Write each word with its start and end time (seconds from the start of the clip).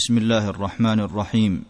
بسم 0.00 0.18
الله 0.18 0.48
الرحمن 0.48 1.00
الرحيم 1.00 1.62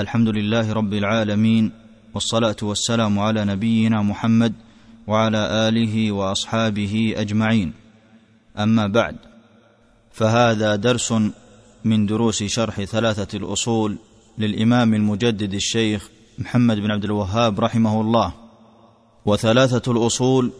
الحمد 0.00 0.28
لله 0.28 0.72
رب 0.72 0.92
العالمين 0.92 1.72
والصلاه 2.14 2.56
والسلام 2.62 3.18
على 3.18 3.44
نبينا 3.44 4.02
محمد 4.02 4.52
وعلى 5.06 5.68
اله 5.68 6.12
واصحابه 6.12 7.14
اجمعين 7.16 7.72
اما 8.58 8.86
بعد 8.86 9.16
فهذا 10.12 10.76
درس 10.76 11.12
من 11.84 12.06
دروس 12.06 12.42
شرح 12.42 12.84
ثلاثة 12.84 13.38
الاصول 13.38 13.98
للامام 14.38 14.94
المجدد 14.94 15.54
الشيخ 15.54 16.08
محمد 16.38 16.76
بن 16.76 16.90
عبد 16.90 17.04
الوهاب 17.04 17.60
رحمه 17.60 18.00
الله 18.00 18.32
وثلاثه 19.26 19.92
الاصول 19.92 20.52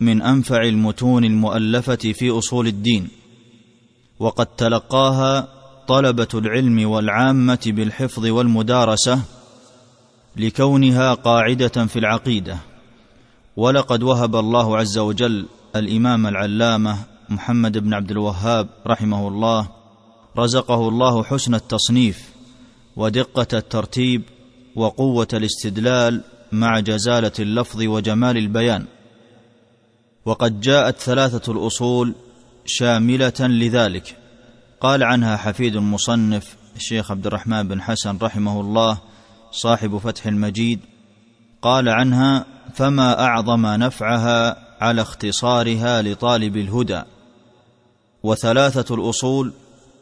من 0.00 0.22
انفع 0.22 0.62
المتون 0.62 1.24
المؤلفه 1.24 2.12
في 2.12 2.30
اصول 2.30 2.66
الدين 2.66 3.08
وقد 4.18 4.46
تلقاها 4.46 5.55
طلبة 5.88 6.28
العلم 6.34 6.90
والعامة 6.90 7.58
بالحفظ 7.66 8.26
والمدارسة 8.26 9.20
لكونها 10.36 11.14
قاعدة 11.14 11.86
في 11.86 11.98
العقيدة. 11.98 12.58
ولقد 13.56 14.02
وهب 14.02 14.36
الله 14.36 14.76
عز 14.76 14.98
وجل 14.98 15.46
الإمام 15.76 16.26
العلامة 16.26 16.98
محمد 17.28 17.78
بن 17.78 17.94
عبد 17.94 18.10
الوهاب 18.10 18.68
رحمه 18.86 19.28
الله 19.28 19.68
رزقه 20.38 20.88
الله 20.88 21.24
حسن 21.24 21.54
التصنيف 21.54 22.30
ودقة 22.96 23.58
الترتيب 23.58 24.22
وقوة 24.76 25.28
الاستدلال 25.32 26.22
مع 26.52 26.80
جزالة 26.80 27.32
اللفظ 27.38 27.82
وجمال 27.82 28.36
البيان. 28.36 28.84
وقد 30.24 30.60
جاءت 30.60 30.96
ثلاثة 30.96 31.52
الأصول 31.52 32.14
شاملة 32.64 33.40
لذلك. 33.40 34.16
قال 34.80 35.02
عنها 35.02 35.36
حفيد 35.36 35.76
المصنف 35.76 36.56
الشيخ 36.76 37.10
عبد 37.10 37.26
الرحمن 37.26 37.68
بن 37.68 37.82
حسن 37.82 38.18
رحمه 38.22 38.60
الله 38.60 38.98
صاحب 39.50 39.98
فتح 39.98 40.26
المجيد. 40.26 40.80
قال 41.62 41.88
عنها 41.88 42.44
فما 42.74 43.20
أعظم 43.20 43.66
نفعها 43.66 44.56
على 44.80 45.02
اختصارها 45.02 46.02
لطالب 46.02 46.56
الهدى. 46.56 47.02
وثلاثة 48.22 48.94
الأصول 48.94 49.52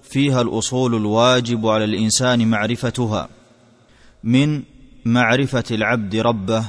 فيها 0.03 0.43
الأصول 0.43 0.95
الواجب 0.95 1.67
على 1.67 1.85
الإنسان 1.85 2.49
معرفتها. 2.49 3.29
من 4.25 4.63
معرفة 5.05 5.65
العبد 5.71 6.17
ربه 6.17 6.65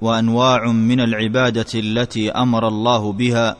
وأنواع 0.00 0.72
من 0.72 1.00
العبادة 1.00 1.66
التي 1.74 2.30
أمر 2.30 2.68
الله 2.68 3.12
بها 3.12 3.56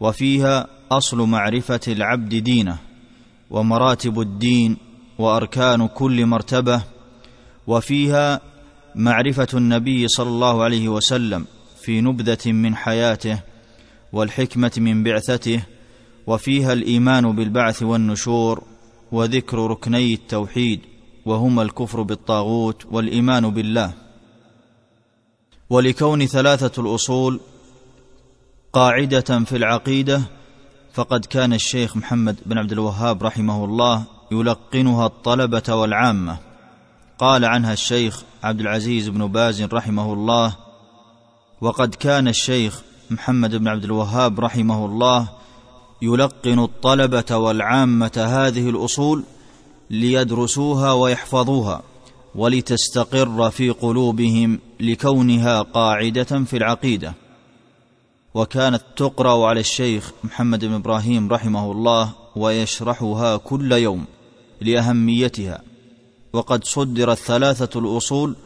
وفيها 0.00 0.66
أصل 0.90 1.18
معرفة 1.18 1.80
العبد 1.88 2.34
دينه. 2.34 2.85
ومراتب 3.50 4.20
الدين 4.20 4.76
وأركان 5.18 5.88
كل 5.88 6.26
مرتبة 6.26 6.82
وفيها 7.66 8.40
معرفة 8.94 9.48
النبي 9.54 10.08
صلى 10.08 10.28
الله 10.28 10.62
عليه 10.62 10.88
وسلم 10.88 11.46
في 11.82 12.00
نبذة 12.00 12.52
من 12.52 12.76
حياته 12.76 13.40
والحكمة 14.12 14.72
من 14.76 15.02
بعثته 15.02 15.62
وفيها 16.26 16.72
الإيمان 16.72 17.36
بالبعث 17.36 17.82
والنشور 17.82 18.62
وذكر 19.12 19.58
ركني 19.58 20.14
التوحيد 20.14 20.80
وهما 21.26 21.62
الكفر 21.62 22.02
بالطاغوت 22.02 22.86
والإيمان 22.86 23.50
بالله. 23.50 23.92
ولكون 25.70 26.26
ثلاثة 26.26 26.82
الأصول 26.82 27.40
قاعدة 28.72 29.44
في 29.44 29.56
العقيدة 29.56 30.22
فقد 30.96 31.24
كان 31.24 31.52
الشيخ 31.52 31.96
محمد 31.96 32.36
بن 32.46 32.58
عبد 32.58 32.72
الوهاب 32.72 33.22
رحمه 33.22 33.64
الله 33.64 34.04
يلقنها 34.32 35.06
الطلبة 35.06 35.74
والعامة. 35.74 36.38
قال 37.18 37.44
عنها 37.44 37.72
الشيخ 37.72 38.22
عبد 38.44 38.60
العزيز 38.60 39.08
بن 39.08 39.26
باز 39.26 39.62
رحمه 39.62 40.12
الله 40.12 40.56
وقد 41.60 41.94
كان 41.94 42.28
الشيخ 42.28 42.82
محمد 43.10 43.54
بن 43.56 43.68
عبد 43.68 43.84
الوهاب 43.84 44.40
رحمه 44.40 44.86
الله 44.86 45.28
يلقن 46.02 46.58
الطلبة 46.58 47.36
والعامة 47.36 48.12
هذه 48.16 48.70
الأصول 48.70 49.24
ليدرسوها 49.90 50.92
ويحفظوها 50.92 51.82
ولتستقر 52.34 53.50
في 53.50 53.70
قلوبهم 53.70 54.58
لكونها 54.80 55.62
قاعدة 55.62 56.44
في 56.44 56.56
العقيدة. 56.56 57.25
وكانت 58.36 58.82
تقرأ 58.96 59.46
على 59.46 59.60
الشيخ 59.60 60.12
محمد 60.24 60.64
بن 60.64 60.72
إبراهيم 60.72 61.28
رحمه 61.32 61.72
الله 61.72 62.12
ويشرحها 62.36 63.36
كل 63.36 63.72
يوم 63.72 64.04
لأهميتها. 64.60 65.62
وقد 66.32 66.64
صدرت 66.64 67.18
ثلاثة 67.18 67.80
الأصول 67.80 68.36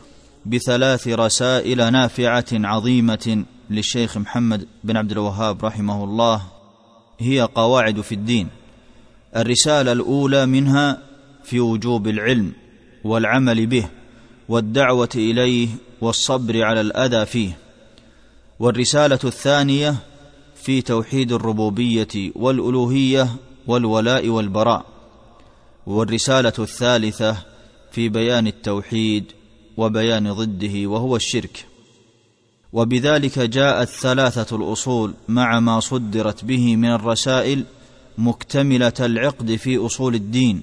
بثلاث 0.47 1.09
رسائل 1.09 1.93
نافعة 1.93 2.45
عظيمة 2.53 3.45
للشيخ 3.71 4.19
محمد 4.19 4.67
بن 4.85 4.97
عبد 4.97 5.13
الوهاب 5.13 5.65
رحمه 5.65 6.05
الله. 6.05 6.43
هي 7.19 7.41
قواعد 7.55 8.01
في 8.01 8.15
الدين. 8.15 8.49
الرسالة 9.37 9.93
الأولى 9.93 10.47
منها 10.47 11.03
في 11.45 11.61
وجوب 11.61 12.09
العلم 12.09 12.53
والعمل 13.05 13.67
به 13.67 13.89
والدعوة 14.49 15.09
إليه 15.15 15.69
والصبر 16.01 16.65
على 16.65 16.81
الأذى 16.81 17.27
فيه. 17.27 17.70
والرسالة 18.61 19.19
الثانية 19.25 19.97
في 20.55 20.83
توحيد 20.83 21.33
الربوبية 21.33 22.33
والألوهية 22.35 23.29
والولاء 23.67 24.29
والبراء. 24.29 24.87
والرسالة 25.87 26.53
الثالثة 26.59 27.37
في 27.93 28.09
بيان 28.09 28.47
التوحيد 28.47 29.25
وبيان 29.77 30.33
ضده 30.33 30.87
وهو 30.87 31.17
الشرك. 31.17 31.67
وبذلك 32.73 33.39
جاءت 33.39 33.89
ثلاثة 33.89 34.57
الأصول 34.57 35.15
مع 35.29 35.61
ما 35.61 35.81
صدرت 35.81 36.45
به 36.45 36.77
من 36.77 36.91
الرسائل 36.91 37.65
مكتملة 38.19 38.93
العقد 39.01 39.57
في 39.57 39.87
أصول 39.87 40.15
الدين 40.15 40.61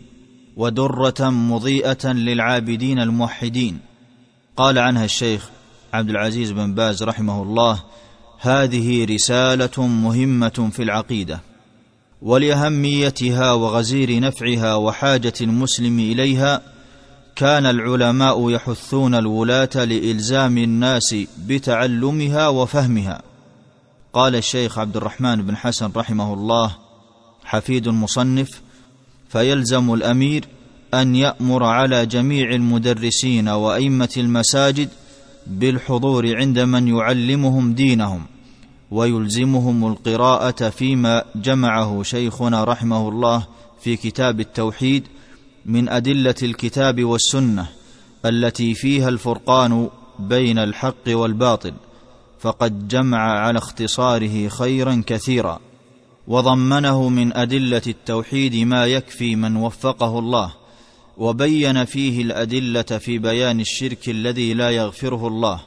ودرة 0.58 1.30
مضيئة 1.30 2.14
للعابدين 2.14 3.00
الموحدين. 3.00 3.80
قال 4.58 4.80
عنها 4.80 5.06
الشيخ 5.06 5.50
عبد 5.94 6.10
العزيز 6.10 6.52
بن 6.52 6.74
باز 6.74 7.04
رحمه 7.04 7.44
الله 7.44 7.84
هذه 8.40 9.06
رسالة 9.06 9.88
مهمة 9.88 10.70
في 10.74 10.84
العقيدة 10.84 11.40
ولأهميتها 12.22 13.52
وغزير 13.52 14.20
نفعها 14.20 14.76
وحاجة 14.76 15.34
المسلم 15.42 16.00
إليها 16.00 16.62
كان 17.36 17.66
العلماء 17.66 18.50
يحثون 18.50 19.16
الولاة 19.16 19.70
لإلزام 19.76 20.58
الناس 20.58 21.16
بتعلمها 21.48 22.48
وفهمها. 22.48 23.22
قال 24.14 24.36
الشيخ 24.36 24.80
عبد 24.80 24.98
الرحمن 24.98 25.36
بن 25.42 25.58
حسن 25.58 25.92
رحمه 25.96 26.34
الله 26.34 26.76
حفيد 27.44 27.88
المصنف 27.88 28.62
فيلزم 29.30 29.94
الأمير 29.94 30.46
أن 30.94 31.16
يأمر 31.16 31.64
على 31.64 32.06
جميع 32.06 32.52
المدرسين 32.52 33.50
وأئمة 33.50 34.10
المساجد 34.18 34.90
بالحضور 35.50 36.36
عند 36.36 36.60
من 36.60 36.88
يعلمهم 36.88 37.74
دينهم 37.74 38.26
ويلزمهم 38.92 39.88
القراءة 39.88 40.70
فيما 40.70 41.24
جمعه 41.36 42.04
شيخنا 42.04 42.64
رحمه 42.64 43.10
الله 43.10 43.48
في 43.82 43.96
كتاب 43.96 44.40
التوحيد 44.40 45.08
من 45.66 45.90
أدلة 45.90 46.36
الكتاب 46.44 47.04
والسنة 47.04 47.68
التي 48.26 48.74
فيها 48.74 49.10
الفرقان 49.10 49.90
بين 50.20 50.58
الحق 50.58 51.08
والباطل 51.08 51.74
فقد 52.40 52.88
جمع 52.88 53.18
على 53.18 53.58
اختصاره 53.58 54.48
خيرا 54.48 55.04
كثيرا 55.08 55.60
وضمنه 56.28 57.10
من 57.10 57.38
أدلة 57.38 57.82
التوحيد 57.88 58.56
ما 58.56 58.86
يكفي 58.86 59.36
من 59.36 59.56
وفقه 59.56 60.20
الله 60.20 60.54
وبين 61.18 61.86
فيه 61.86 62.22
الأدلة 62.22 62.82
في 62.82 63.18
بيان 63.18 63.60
الشرك 63.60 64.10
الذي 64.10 64.54
لا 64.54 64.70
يغفره 64.70 65.28
الله 65.28 65.60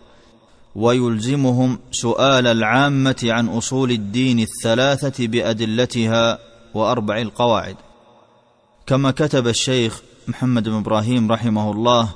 ويلزمهم 0.74 1.78
سؤال 1.92 2.46
العامة 2.46 3.16
عن 3.24 3.48
أصول 3.48 3.90
الدين 3.90 4.40
الثلاثة 4.40 5.26
بأدلتها 5.26 6.38
وأربع 6.74 7.18
القواعد. 7.18 7.76
كما 8.86 9.10
كتب 9.10 9.48
الشيخ 9.48 10.02
محمد 10.28 10.68
بن 10.68 10.74
إبراهيم 10.74 11.32
رحمه 11.32 11.72
الله 11.72 12.08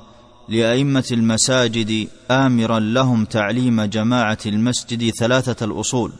لأئمة 0.48 1.04
المساجد 1.12 2.08
امرا 2.30 2.78
لهم 2.78 3.24
تعليم 3.24 3.82
جماعة 3.82 4.38
المسجد 4.46 5.10
ثلاثة 5.10 5.64
الأصول 5.64 6.12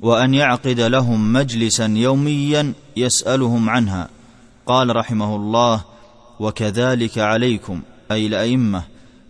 وأن 0.00 0.34
يعقد 0.34 0.80
لهم 0.80 1.32
مجلسا 1.32 1.86
يوميا 1.86 2.72
يسألهم 2.96 3.70
عنها. 3.70 4.08
قال 4.66 4.96
رحمه 4.96 5.36
الله 5.36 5.93
وكذلك 6.40 7.18
عليكم 7.18 7.82
أي 8.10 8.26
الأئمة 8.26 8.82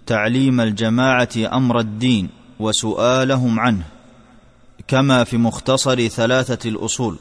تعليم 0.07 0.61
الجماعة 0.61 1.29
أمر 1.37 1.81
الدين 1.81 2.29
وسؤالهم 2.61 3.61
عنه 3.61 3.85
كما 4.89 5.25
في 5.25 5.37
مختصر 5.37 6.09
ثلاثة 6.09 6.69
الأصول 6.69 7.19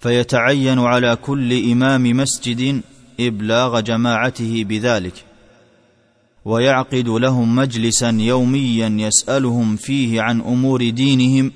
فيتعين 0.00 0.78
على 0.78 1.16
كل 1.16 1.70
إمام 1.70 2.02
مسجد 2.16 2.82
إبلاغ 3.20 3.80
جماعته 3.80 4.64
بذلك 4.64 5.24
ويعقد 6.44 7.08
لهم 7.08 7.56
مجلسا 7.56 8.10
يوميا 8.10 8.88
يسألهم 8.88 9.76
فيه 9.76 10.22
عن 10.22 10.40
أمور 10.40 10.90
دينهم 10.90 11.52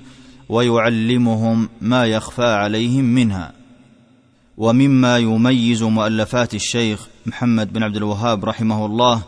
ويعلمهم 0.49 1.69
ما 1.81 2.05
يخفى 2.05 2.45
عليهم 2.45 3.05
منها 3.05 3.53
ومما 4.57 5.17
يميز 5.17 5.83
مؤلفات 5.83 6.53
الشيخ 6.53 7.07
محمد 7.25 7.73
بن 7.73 7.83
عبد 7.83 7.95
الوهاب 7.95 8.45
رحمه 8.45 8.85
الله 8.85 9.21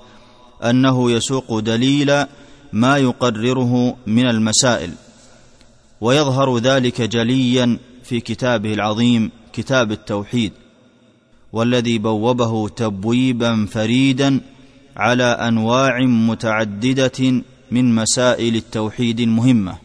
أنه 0.63 1.12
يسوق 1.12 1.59
دليل 1.59 2.25
ما 2.74 2.97
يقرره 2.97 3.95
من 4.07 4.30
المسائل 4.30 4.92
ويظهر 6.01 6.57
ذلك 6.57 7.01
جليا 7.01 7.77
في 8.03 8.19
كتابه 8.19 8.74
العظيم 8.74 9.31
كتاب 9.53 9.92
التوحيد 9.92 10.51
والذي 11.53 11.97
بوبه 11.97 12.69
تبويبا 12.69 13.65
فريدا 13.65 14.41
على 14.98 15.24
أنواع 15.24 16.00
متعددة 16.06 17.44
من 17.71 17.95
مسائل 17.95 18.56
التوحيد 18.56 19.19
المهمة. 19.19 19.77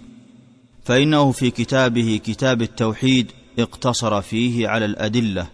فإنه 0.85 1.33
في 1.33 1.51
كتابه 1.51 2.21
كتاب 2.25 2.63
التوحيد 2.63 3.33
اقتصر 3.59 4.21
فيه 4.21 4.69
على 4.69 4.85
الأدلة 4.85 5.47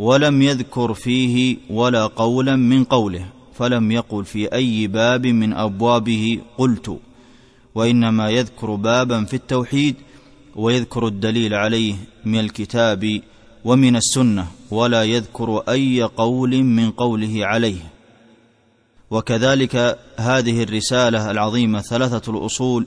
ولم 0.00 0.42
يذكر 0.42 0.94
فيه 0.94 1.56
ولا 1.70 2.06
قولا 2.06 2.56
من 2.56 2.84
قوله 2.84 3.26
فلم 3.54 3.92
يقل 3.92 4.24
في 4.24 4.54
أي 4.54 4.86
باب 4.86 5.26
من 5.26 5.52
أبوابه 5.52 6.40
قلت. 6.58 6.98
وإنما 7.74 8.30
يذكر 8.30 8.74
بابا 8.74 9.24
في 9.24 9.34
التوحيد 9.34 9.94
ويذكر 10.56 11.06
الدليل 11.06 11.54
عليه 11.54 11.94
من 12.24 12.40
الكتاب 12.40 13.20
ومن 13.64 13.96
السنة 13.96 14.46
ولا 14.70 15.02
يذكر 15.04 15.58
أي 15.58 16.02
قول 16.02 16.62
من 16.64 16.90
قوله 16.90 17.46
عليه. 17.46 17.92
وكذلك 19.10 19.98
هذه 20.16 20.62
الرسالة 20.62 21.30
العظيمة 21.30 21.80
ثلاثة 21.80 22.32
الأصول 22.32 22.86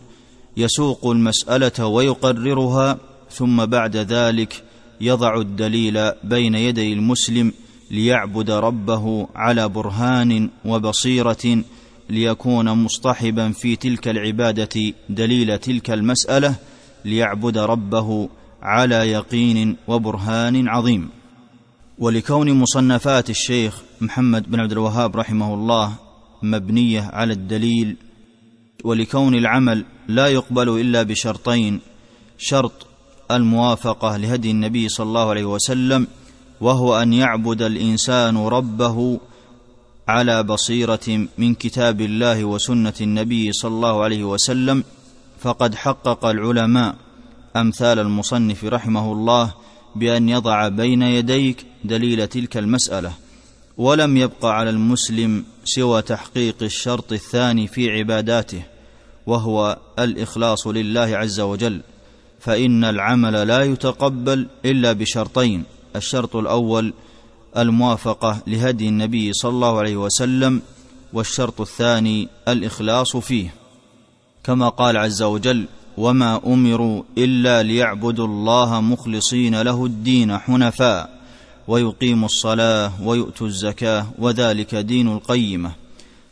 يسوق 0.58 1.08
المسألة 1.08 1.86
ويقررها 1.86 2.98
ثم 3.32 3.66
بعد 3.66 3.98
ذلك 3.98 4.64
يضع 5.04 5.36
الدليل 5.38 6.12
بين 6.24 6.56
يدي 6.56 6.94
المسلم 6.94 7.54
ليعبد 7.92 8.52
ربه 8.52 9.28
على 9.36 9.70
برهان 9.70 10.50
وبصيرة 10.66 11.64
ليكون 12.10 12.70
مصطحبا 12.70 13.52
في 13.52 13.76
تلك 13.76 14.08
العبادة 14.08 14.94
دليل 15.10 15.58
تلك 15.58 15.92
المسألة 15.92 16.56
ليعبد 17.06 17.58
ربه 17.58 18.30
على 18.62 18.96
يقين 18.96 19.76
وبرهان 19.88 20.68
عظيم. 20.68 21.10
ولكون 21.98 22.54
مصنفات 22.54 23.30
الشيخ 23.30 23.82
محمد 24.02 24.52
بن 24.52 24.60
عبد 24.60 24.72
الوهاب 24.72 25.16
رحمه 25.16 25.54
الله 25.54 25.94
مبنية 26.44 27.02
على 27.02 27.34
الدليل 27.34 27.96
ولكون 28.84 29.36
العمل 29.36 29.86
لا 30.08 30.28
يقبل 30.28 30.70
إلا 30.70 31.04
بشرطين 31.04 31.80
شرط 32.38 32.93
الموافقة 33.32 34.18
لهدي 34.18 34.52
النبي 34.52 34.90
صلى 34.90 35.06
الله 35.06 35.30
عليه 35.30 35.46
وسلم 35.46 36.08
وهو 36.62 37.02
أن 37.02 37.14
يعبد 37.14 37.62
الإنسان 37.62 38.38
ربه 38.38 39.20
على 40.08 40.44
بصيرة 40.44 41.28
من 41.38 41.56
كتاب 41.56 42.02
الله 42.02 42.46
وسنة 42.46 42.94
النبي 43.02 43.54
صلى 43.54 43.72
الله 43.72 44.04
عليه 44.04 44.24
وسلم. 44.24 44.84
فقد 45.40 45.76
حقق 45.76 46.26
العلماء 46.26 46.96
أمثال 47.56 48.00
المصنف 48.00 48.66
رحمه 48.66 49.12
الله 49.14 49.54
بأن 49.96 50.30
يضع 50.30 50.68
بين 50.68 51.02
يديك 51.02 51.66
دليل 51.84 52.28
تلك 52.28 52.58
المسألة 52.58 53.14
ولم 53.78 54.18
يبق 54.18 54.46
على 54.46 54.70
المسلم 54.70 55.46
سوى 55.64 56.02
تحقيق 56.02 56.56
الشرط 56.62 57.12
الثاني 57.12 57.68
في 57.68 57.92
عباداته 57.92 58.64
وهو 59.28 59.78
الإخلاص 60.00 60.68
لله 60.68 61.18
عز 61.18 61.40
وجل. 61.40 61.82
فإن 62.44 62.84
العمل 62.84 63.48
لا 63.48 63.64
يتقبل 63.64 64.48
إلا 64.66 64.94
بشرطين 64.94 65.64
الشرط 65.96 66.36
الأول 66.36 66.94
الموافقة 67.58 68.42
لهدي 68.48 68.88
النبي 68.88 69.34
صلى 69.34 69.52
الله 69.52 69.78
عليه 69.78 69.96
وسلم 69.96 70.62
والشرط 71.14 71.62
الثاني 71.62 72.28
الإخلاص 72.48 73.18
فيه. 73.18 73.54
كما 74.44 74.70
قال 74.70 74.98
عز 74.98 75.22
وجل 75.22 75.66
وما 75.98 76.42
أمروا 76.46 77.04
إلا 77.18 77.64
ليعبدوا 77.64 78.28
الله 78.28 78.82
مخلصين 78.82 79.62
له 79.62 79.86
الدين 79.86 80.38
حنفاء 80.38 81.20
ويقيموا 81.68 82.26
الصلاة 82.26 82.92
ويؤتوا 83.04 83.48
الزكاة 83.48 84.08
وذلك 84.20 84.76
دين 84.76 85.08
القيمة. 85.08 85.72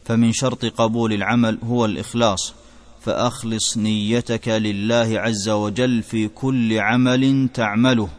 فمن 0.06 0.34
شرط 0.34 0.66
قبول 0.66 1.14
العمل 1.14 1.58
هو 1.64 1.86
الإخلاص. 1.86 2.54
فأخلص 3.02 3.78
نيتك 3.78 4.48
لله 4.48 5.20
عز 5.20 5.50
وجل 5.50 6.04
في 6.04 6.28
كل 6.28 6.80
عمل 6.80 7.50
تعمله. 7.54 8.10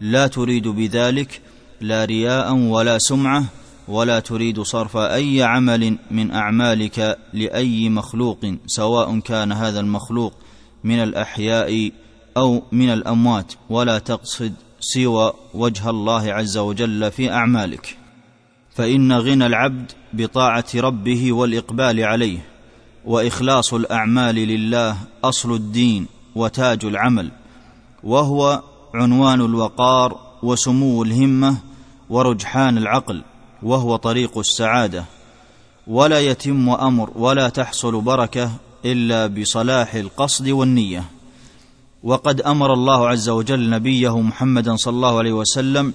لا 0.00 0.26
تريد 0.26 0.68
بذلك 0.68 1.40
لا 1.80 2.04
رياء 2.04 2.54
ولا 2.54 2.98
سمعة 2.98 3.44
ولا 3.88 4.20
تريد 4.20 4.60
صرف 4.60 4.96
أي 4.96 5.42
عمل 5.42 5.98
من 6.10 6.30
أعمالك 6.30 7.18
لأي 7.32 7.88
مخلوق 7.88 8.54
سواء 8.66 9.18
كان 9.18 9.52
هذا 9.52 9.80
المخلوق 9.80 10.32
من 10.84 11.02
الأحياء 11.02 11.90
أو 12.36 12.62
من 12.72 12.90
الأموات. 12.90 13.52
ولا 13.70 13.98
تقصد 13.98 14.54
سوى 14.80 15.32
وجه 15.54 15.90
الله 15.90 16.32
عز 16.32 16.58
وجل 16.58 17.10
في 17.10 17.32
أعمالك. 17.32 17.96
فإن 18.74 19.12
غنى 19.12 19.46
العبد 19.46 19.92
بطاعة 20.12 20.66
ربه 20.74 21.32
والإقبال 21.32 22.04
عليه. 22.04 22.49
وإخلاص 23.10 23.74
الأعمال 23.74 24.34
لله 24.34 24.96
أصل 25.24 25.52
الدين 25.52 26.06
وتاج 26.34 26.84
العمل 26.84 27.30
وهو 28.04 28.62
عنوان 28.94 29.40
الوقار 29.40 30.18
وسمو 30.42 31.02
الهمة 31.02 31.56
ورجحان 32.10 32.78
العقل 32.78 33.22
وهو 33.62 33.96
طريق 33.96 34.38
السعادة. 34.38 35.04
ولا 35.86 36.20
يتم 36.20 36.70
أمر 36.70 37.10
ولا 37.16 37.48
تحصل 37.48 38.00
بركة 38.00 38.50
إلا 38.84 39.26
بصلاح 39.26 39.94
القصد 39.94 40.48
والنية. 40.48 41.04
وقد 42.02 42.40
أمر 42.40 42.72
الله 42.72 43.08
عز 43.08 43.28
وجل 43.28 43.70
نبيه 43.70 44.20
محمدا 44.20 44.76
صلى 44.76 44.94
الله 44.94 45.18
عليه 45.18 45.32
وسلم 45.32 45.94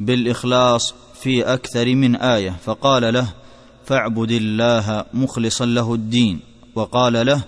بالإخلاص 0.00 0.94
في 1.22 1.42
أكثر 1.42 1.94
من 1.94 2.16
آية 2.16 2.56
فقال 2.64 3.14
له 3.14 3.41
فاعبد 3.86 4.30
الله 4.30 5.04
مخلصا 5.14 5.66
له 5.66 5.94
الدين. 5.94 6.40
وقال 6.74 7.26
له 7.26 7.42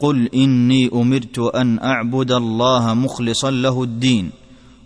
قل 0.00 0.28
إني 0.34 0.90
أمرت 0.94 1.38
أن 1.38 1.78
أعبد 1.78 2.32
الله 2.32 2.94
مخلصا 2.94 3.50
له 3.50 3.82
الدين. 3.82 4.30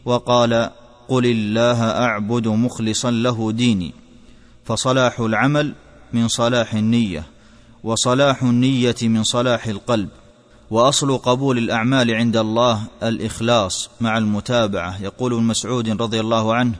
وقال 0.04 0.70
قل 1.08 1.26
الله 1.26 1.82
أعبد 1.82 2.48
مخلصا 2.48 3.10
له 3.10 3.52
ديني. 3.52 3.92
فصلاح 4.64 5.20
العمل 5.20 5.74
من 6.12 6.28
صلاح 6.28 6.74
النية 6.74 7.24
وصلاح 7.84 8.42
النية 8.42 8.96
من 9.02 9.22
صلاح 9.22 9.66
القلب. 9.66 10.08
وأصل 10.70 11.18
قبول 11.18 11.58
الأعمال 11.58 12.10
عند 12.10 12.36
الله 12.36 12.82
الإخلاص 13.02 13.90
مع 14.00 14.18
المتابعة. 14.18 15.02
يقول 15.02 15.34
ابن 15.34 15.42
مسعود 15.42 16.02
رضي 16.02 16.20
الله 16.20 16.54
عنه 16.54 16.74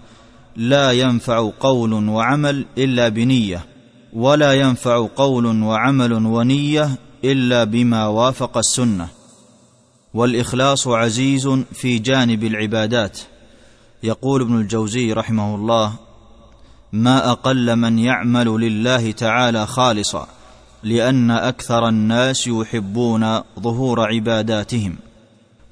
لا 0.57 0.93
ينفع 0.93 1.51
قول 1.61 1.93
وعمل 1.93 2.67
إلا 2.79 3.09
بنية. 3.09 3.67
ولا 4.13 4.53
ينفع 4.53 5.09
قول 5.17 5.63
وعمل 5.63 6.13
ونية 6.13 6.91
إلا 7.25 7.65
بما 7.65 8.07
وافق 8.07 8.59
السنة. 8.59 9.09
والإخلاص 10.15 10.89
عزيز 10.89 11.49
في 11.73 11.99
جانب 11.99 12.45
العبادات. 12.45 13.19
يقول 14.03 14.43
ابن 14.43 14.61
الجوزي 14.61 15.13
رحمه 15.13 15.55
الله 15.55 15.93
ما 16.93 17.31
أقل 17.31 17.77
من 17.77 17.99
يعمل 17.99 18.47
لله 18.47 19.11
تعالى 19.11 19.67
خالصا 19.67 20.29
لأن 20.83 21.31
أكثر 21.31 21.89
الناس 21.89 22.47
يحبون 22.47 23.41
ظهور 23.61 24.01
عباداتهم. 24.15 24.97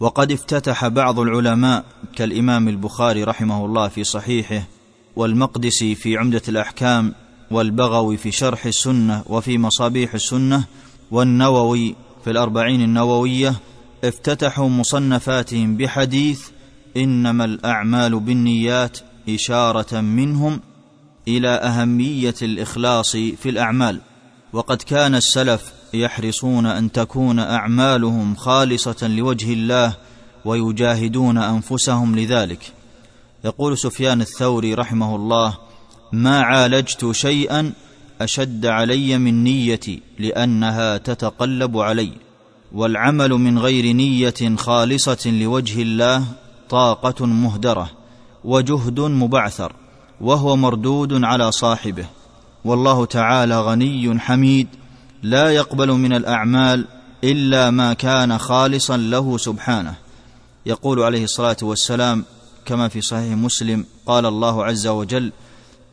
وقد 0.00 0.33
افتتح 0.33 0.88
بعض 0.88 1.18
العلماء 1.18 1.85
كالإمام 2.16 2.68
البخاري 2.68 3.25
رحمه 3.25 3.64
الله 3.64 3.88
في 3.88 4.04
صحيحه 4.04 4.62
والمقدسي 5.16 5.95
في 5.95 6.16
عمدة 6.16 6.42
الأحكام 6.49 7.14
والبغوي 7.50 8.17
في 8.17 8.31
شرح 8.31 8.67
السنة 8.67 9.23
وفي 9.26 9.59
مصابيح 9.59 10.14
السنة 10.14 10.64
والنووي 11.11 11.95
في 12.25 12.31
الأربعين 12.31 12.83
النووية 12.83 13.55
افتتحوا 14.05 14.69
مصنفاتهم 14.69 15.76
بحديث 15.76 16.43
إنما 16.97 17.45
الأعمال 17.45 18.21
بالنيات 18.21 18.99
إشارة 19.28 20.00
منهم 20.00 20.61
إلى 21.28 21.49
أهمية 21.49 22.35
الإخلاص 22.43 23.12
في 23.12 23.49
الأعمال. 23.49 24.00
وقد 24.52 24.83
كان 24.83 25.14
السلف 25.14 25.73
يحرصون 25.95 26.67
أن 26.67 26.93
تكون 26.93 27.38
أعمالهم 27.38 28.35
خالصة 28.35 29.09
لوجه 29.09 29.52
الله 29.52 29.97
ويجاهدون 30.45 31.38
أنفسهم 31.38 32.17
لذلك. 32.17 32.73
يقول 33.45 33.78
سفيان 33.78 34.21
الثوري 34.21 34.75
رحمه 34.75 35.17
الله 35.17 35.67
ما 36.12 36.41
عالجت 36.41 37.11
شيئا 37.12 37.73
أشد 38.21 38.67
علي 38.67 39.19
من 39.19 39.45
نيتي 39.45 40.03
لأنها 40.19 40.97
تتقلب 40.97 41.79
علي 41.79 42.12
والعمل 42.73 43.31
من 43.31 43.59
غير 43.59 43.93
نية 43.93 44.57
خالصة 44.57 45.31
لوجه 45.31 45.83
الله 45.83 46.25
طاقة 46.71 47.27
مهدرة 47.27 47.91
وجهد 48.45 49.00
مبعثر 49.00 49.73
وهو 50.21 50.57
مردود 50.57 51.25
على 51.25 51.53
صاحبه. 51.53 52.07
والله 52.65 53.05
تعالى 53.05 53.61
غني 53.61 54.21
حميد 54.21 54.69
لا 55.23 55.50
يقبل 55.50 55.93
من 55.93 56.12
الأعمال 56.12 56.87
إلا 57.25 57.71
ما 57.71 57.93
كان 57.93 58.38
خالصا 58.38 58.97
له 58.97 59.38
سبحانه. 59.38 59.95
يقول 60.67 61.03
عليه 61.03 61.25
الصلاة 61.25 61.57
والسلام 61.62 62.25
كما 62.65 62.88
في 62.88 63.00
صحيح 63.00 63.33
مسلم 63.37 63.85
قال 64.07 64.27
الله 64.27 64.65
عز 64.65 64.87
وجل 64.87 65.33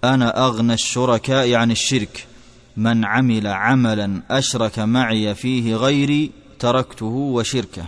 أنا 0.05 0.45
أغنى 0.45 0.73
الشركاء 0.73 1.53
عن 1.53 1.71
الشرك. 1.71 2.27
من 2.77 3.05
عمل 3.05 3.47
عملا 3.47 4.21
أشرك 4.31 4.79
معي 4.79 5.35
فيه 5.35 5.75
غيري 5.75 6.31
تركته 6.59 7.05
وشركه. 7.05 7.85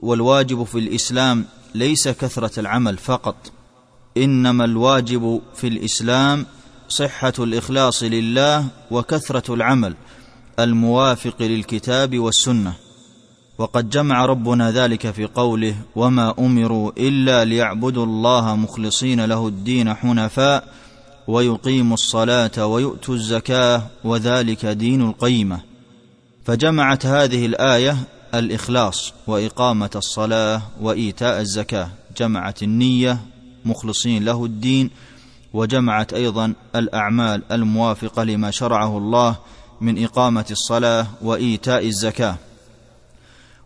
والواجب 0.00 0.64
في 0.64 0.78
الإسلام 0.78 1.44
ليس 1.74 2.08
كثرة 2.08 2.60
العمل 2.60 2.98
فقط 2.98 3.52
إنما 4.16 4.64
الواجب 4.64 5.40
في 5.54 5.66
الإسلام 5.66 6.46
صحة 6.88 7.32
الإخلاص 7.38 8.02
لله 8.02 8.66
وكثرة 8.90 9.54
العمل 9.54 9.94
الموافق 10.58 11.42
للكتاب 11.42 12.18
والسنة. 12.18 12.74
وقد 13.58 13.90
جمع 13.90 14.26
ربنا 14.26 14.70
ذلك 14.70 15.10
في 15.10 15.24
قوله 15.24 15.74
وما 15.96 16.34
أمروا 16.38 16.92
إلا 16.98 17.44
ليعبدوا 17.44 18.04
الله 18.04 18.56
مخلصين 18.56 19.24
له 19.24 19.48
الدين 19.48 19.94
حنفاء 19.94 20.68
ويقيموا 21.30 21.94
الصلاة 21.94 22.66
ويؤتوا 22.66 23.14
الزكاة 23.14 23.82
وذلك 24.04 24.66
دين 24.66 25.02
القيمة. 25.02 25.60
فجمعت 26.44 27.06
هذه 27.06 27.46
الآية 27.46 27.96
الإخلاص 28.34 29.12
وإقامة 29.26 29.90
الصلاة 29.96 30.62
وإيتاء 30.80 31.40
الزكاة. 31.40 31.88
جمعت 32.16 32.62
النية 32.62 33.18
مخلصين 33.64 34.24
له 34.24 34.44
الدين 34.44 34.90
وجمعت 35.52 36.12
أيضا 36.12 36.54
الأعمال 36.76 37.42
الموافقة 37.52 38.24
لما 38.24 38.50
شرعه 38.50 38.98
الله 38.98 39.36
من 39.80 40.04
إقامة 40.04 40.46
الصلاة 40.50 41.06
وإيتاء 41.22 41.86
الزكاة. 41.86 42.36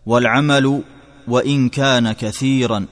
والعمل 0.06 0.82
وإن 1.28 1.68
كان 1.68 2.12
كثيرا 2.12 2.86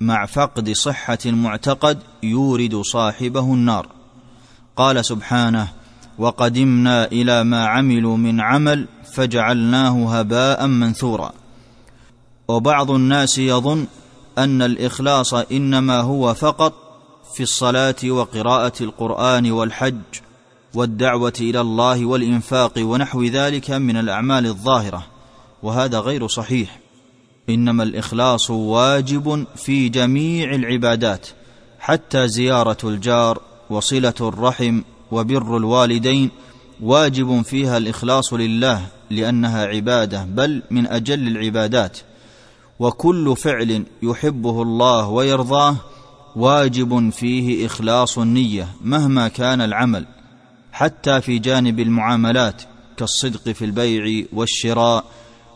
مع 0.00 0.26
فقد 0.26 0.70
صحة 0.70 1.18
المعتقد 1.26 1.98
يورد 2.22 2.76
صاحبه 2.76 3.54
النار. 3.54 3.93
قال 4.76 5.04
سبحانه 5.04 5.68
وقدمنا 6.18 7.04
إلى 7.04 7.44
ما 7.44 7.66
عملوا 7.66 8.16
من 8.16 8.40
عمل 8.40 8.86
فجعلناه 9.12 10.18
هباء 10.18 10.66
منثورا. 10.66 11.32
وبعض 12.48 12.90
الناس 12.90 13.38
يظن 13.38 13.86
أن 14.38 14.62
الإخلاص 14.62 15.34
إنما 15.34 16.00
هو 16.00 16.34
فقط 16.34 16.72
في 17.34 17.42
الصلاة 17.42 17.94
وقراءة 18.04 18.82
القرآن 18.82 19.50
والحج 19.50 19.94
والدعوة 20.74 21.32
إلى 21.40 21.60
الله 21.60 22.06
والإنفاق 22.06 22.72
ونحو 22.78 23.22
ذلك 23.22 23.70
من 23.70 23.96
الأعمال 23.96 24.46
الظاهرة 24.46 25.06
وهذا 25.62 25.98
غير 25.98 26.26
صحيح. 26.26 26.80
إنما 27.48 27.82
الإخلاص 27.82 28.50
واجب 28.50 29.46
في 29.56 29.88
جميع 29.88 30.54
العبادات 30.54 31.28
حتى 31.78 32.28
زيارة 32.28 32.76
الجار 32.84 33.40
وصلة 33.70 34.14
الرحم 34.20 34.80
وبر 35.12 35.56
الوالدين 35.56 36.30
واجب 36.80 37.42
فيها 37.42 37.76
الإخلاص 37.76 38.34
لله 38.34 38.86
لأنها 39.10 39.66
عبادة 39.66 40.24
بل 40.24 40.62
من 40.70 40.86
أجل 40.86 41.28
العبادات. 41.28 41.98
وكل 42.78 43.36
فعل 43.36 43.84
يحبه 44.02 44.62
الله 44.62 45.08
ويرضاه 45.08 45.76
واجب 46.36 47.10
فيه 47.10 47.66
إخلاص 47.66 48.18
النية 48.18 48.68
مهما 48.84 49.28
كان 49.28 49.60
العمل 49.60 50.06
حتى 50.72 51.20
في 51.20 51.38
جانب 51.38 51.80
المعاملات 51.80 52.62
كالصدق 52.96 53.50
في 53.50 53.64
البيع 53.64 54.24
والشراء 54.32 55.04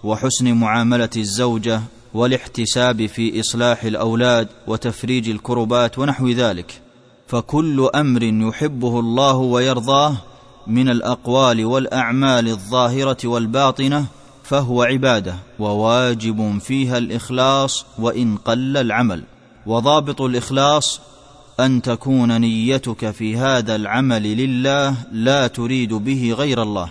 وحسن 0.05 0.53
معاملة 0.53 1.11
الزوجة 1.17 1.83
والاحتساب 2.15 3.07
في 3.07 3.41
إصلاح 3.41 3.85
الأولاد 3.85 4.49
وتفريج 4.67 5.29
الكربات 5.29 5.99
ونحو 5.99 6.29
ذلك. 6.29 6.81
فكل 7.29 7.91
أمر 7.95 8.23
يحبه 8.23 9.01
الله 9.01 9.37
ويرضاه 9.37 10.17
من 10.67 10.89
الأقوال 10.89 11.65
والأعمال 11.65 12.49
الظاهرة 12.49 13.17
والباطنة 13.25 14.05
فهو 14.45 14.83
عبادة 14.83 15.35
وواجب 15.59 16.59
فيها 16.59 16.99
الإخلاص 16.99 17.85
وإن 17.99 18.37
قل 18.37 18.77
العمل. 18.77 19.23
وضابط 19.67 20.23
الإخلاص 20.23 21.01
أن 21.61 21.83
تكون 21.83 22.41
نيتك 22.41 23.11
في 23.11 23.37
هذا 23.37 23.77
العمل 23.77 24.23
لله 24.23 24.95
لا 25.13 25.47
تريد 25.47 25.95
به 25.95 26.35
غير 26.39 26.63
الله 26.63 26.91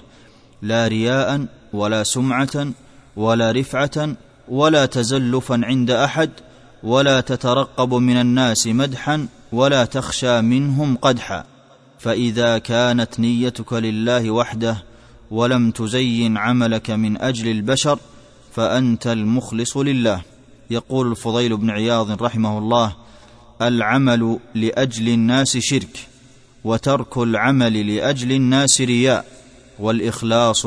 لا 0.61 0.87
رياء 0.87 1.45
ولا 1.73 2.03
سمعه 2.03 2.67
ولا 3.15 3.51
رفعه 3.51 4.15
ولا 4.47 4.85
تزلفا 4.85 5.61
عند 5.63 5.91
أحد 5.91 6.29
ولا 6.83 7.21
تترقب 7.21 7.93
من 7.93 8.17
الناس 8.17 8.67
مدحا 8.67 9.27
ولا 9.51 9.85
تخشى 9.85 10.41
منهم 10.41 10.95
قدحا 10.95 11.43
فإذا 11.99 12.57
كانت 12.57 13.19
نيتك 13.19 13.73
لله 13.73 14.31
وحده 14.31 14.83
ولم 15.31 15.71
تزين 15.71 16.37
عملك 16.37 16.91
من 16.91 17.21
أجل 17.21 17.51
البشر 17.51 17.99
فأنت 18.53 19.07
المخلص 19.07 19.77
لله. 19.77 20.21
يقول 20.69 21.11
الفضيل 21.11 21.57
بن 21.57 21.69
عياض 21.69 22.23
رحمه 22.23 22.57
الله 22.57 22.95
العمل 23.61 24.39
لأجل 24.55 25.09
الناس 25.09 25.57
شرك 25.57 26.07
وترك 26.63 27.17
العمل 27.17 27.95
لأجل 27.95 28.31
الناس 28.31 28.81
رياء 28.81 29.25
والإخلاص 29.79 30.65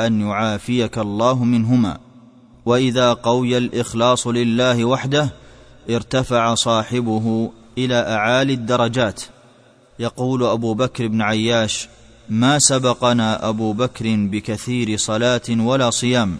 أن 0.00 0.20
يعافيك 0.20 0.98
الله 0.98 1.44
منهما. 1.44 1.98
وإذا 2.66 3.12
قوي 3.12 3.58
الإخلاص 3.58 4.26
لله 4.26 4.84
وحده 4.84 5.30
ارتفع 5.90 6.54
صاحبه 6.54 7.50
إلى 7.78 7.94
أعالي 7.94 8.52
الدرجات. 8.52 9.22
يقول 9.98 10.44
أبو 10.44 10.74
بكر 10.74 11.06
بن 11.06 11.22
عياش 11.22 11.88
ما 12.30 12.58
سبقنا 12.58 13.48
أبو 13.48 13.72
بكر 13.72 14.04
بكثير 14.16 14.96
صلاة 14.96 15.42
ولا 15.50 15.90
صيام 15.90 16.36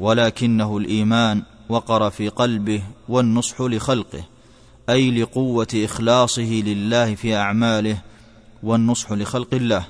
ولكنه 0.00 0.76
الإيمان 0.78 1.42
وقر 1.68 2.10
في 2.10 2.28
قلبه 2.28 2.82
والنصح 3.08 3.60
لخلقه 3.60 4.24
أي 4.88 5.10
لقوة 5.10 5.66
إخلاصه 5.74 6.62
لله 6.66 7.14
في 7.14 7.36
أعماله 7.36 7.98
والنصح 8.62 9.12
لخلق 9.12 9.54
الله. 9.54 9.84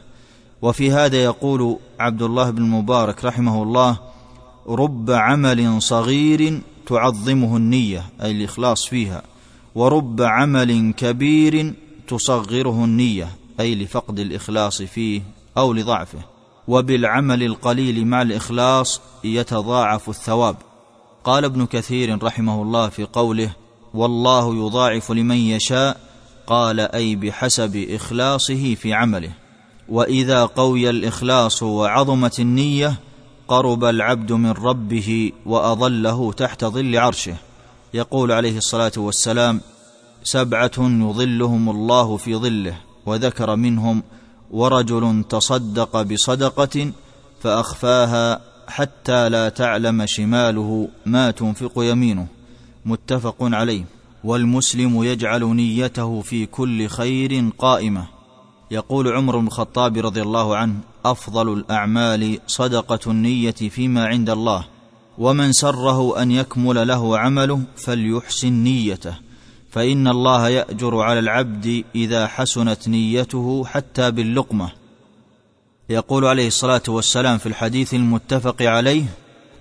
وفي 0.62 0.92
هذا 0.92 1.24
يقول 1.24 1.78
عبد 2.00 2.22
الله 2.22 2.50
بن 2.50 2.62
المبارك 2.62 3.24
رحمه 3.24 3.62
الله 3.62 3.98
رب 4.68 5.10
عمل 5.10 5.82
صغير 5.82 6.60
تعظمه 6.86 7.56
النية 7.56 8.04
أي 8.22 8.30
الإخلاص 8.30 8.86
فيها. 8.86 9.22
ورب 9.74 10.22
عمل 10.22 10.94
كبير 10.96 11.74
تصغره 12.08 12.84
النية 12.84 13.28
أي 13.60 13.74
لفقد 13.74 14.18
الإخلاص 14.18 14.82
فيه 14.82 15.22
أو 15.56 15.72
لضعفه. 15.72 16.18
وبالعمل 16.68 17.42
القليل 17.42 18.06
مع 18.06 18.22
الإخلاص 18.22 19.00
يتضاعف 19.24 20.08
الثواب. 20.08 20.56
قال 21.24 21.44
ابن 21.44 21.66
كثير 21.66 22.22
رحمه 22.22 22.62
الله 22.62 22.88
في 22.88 23.04
قوله 23.04 23.50
والله 23.94 24.56
يضاعف 24.56 25.10
لمن 25.12 25.36
يشاء 25.36 26.00
قال 26.46 26.80
أي 26.80 27.16
بحسب 27.16 27.86
إخلاصه 27.90 28.74
في 28.74 28.94
عمله. 28.94 29.32
وإذا 29.88 30.44
قوي 30.44 30.90
الإخلاص 30.90 31.62
وعظمت 31.62 32.40
النية 32.40 32.94
قرب 33.48 33.84
العبد 33.84 34.32
من 34.32 34.50
ربه 34.50 35.32
وأظله 35.46 36.32
تحت 36.32 36.64
ظل 36.64 36.96
عرشه. 36.96 37.36
يقول 37.94 38.32
عليه 38.32 38.58
الصلاة 38.58 38.92
والسلام 38.96 39.60
سبعة 40.24 40.78
يظلهم 40.78 41.68
الله 41.68 42.16
في 42.16 42.36
ظله 42.36 42.76
وذكر 43.06 43.56
منهم 43.56 44.02
ورجل 44.50 45.24
تصدق 45.28 46.02
بصدقة 46.02 46.92
فأخفاها 47.40 48.40
حتى 48.68 49.28
لا 49.28 49.48
تعلم 49.48 50.06
شماله 50.06 50.88
ما 51.06 51.30
تنفق 51.30 51.72
يمينه. 51.76 52.26
متفق 52.86 53.36
عليه. 53.40 53.84
والمسلم 54.24 55.04
يجعل 55.04 55.44
نيته 55.44 56.20
في 56.20 56.46
كل 56.46 56.86
خير 56.86 57.50
قائمة. 57.58 58.06
يقول 58.70 59.12
عمر 59.12 59.38
بن 59.38 59.46
الخطاب 59.46 59.98
رضي 59.98 60.22
الله 60.22 60.56
عنه 60.56 60.74
أفضل 61.04 61.52
الأعمال 61.52 62.38
صدقة 62.46 63.10
النية 63.10 63.50
فيما 63.50 64.06
عند 64.06 64.30
الله. 64.30 64.64
ومن 65.18 65.52
سره 65.52 66.22
أن 66.22 66.30
يكمل 66.30 66.88
له 66.88 67.18
عمله 67.18 67.60
فليحسن 67.76 68.52
نيته 68.52 69.14
فإن 69.70 70.08
الله 70.08 70.48
يأجر 70.48 71.00
على 71.00 71.18
العبد 71.18 71.84
إذا 71.94 72.26
حسنت 72.26 72.88
نيته 72.88 73.64
حتى 73.64 74.10
باللقمة. 74.10 74.70
يقول 75.90 76.24
عليه 76.24 76.46
الصلاة 76.46 76.82
والسلام 76.88 77.38
في 77.38 77.46
الحديث 77.46 77.94
المتفق 77.94 78.62
عليه 78.62 79.04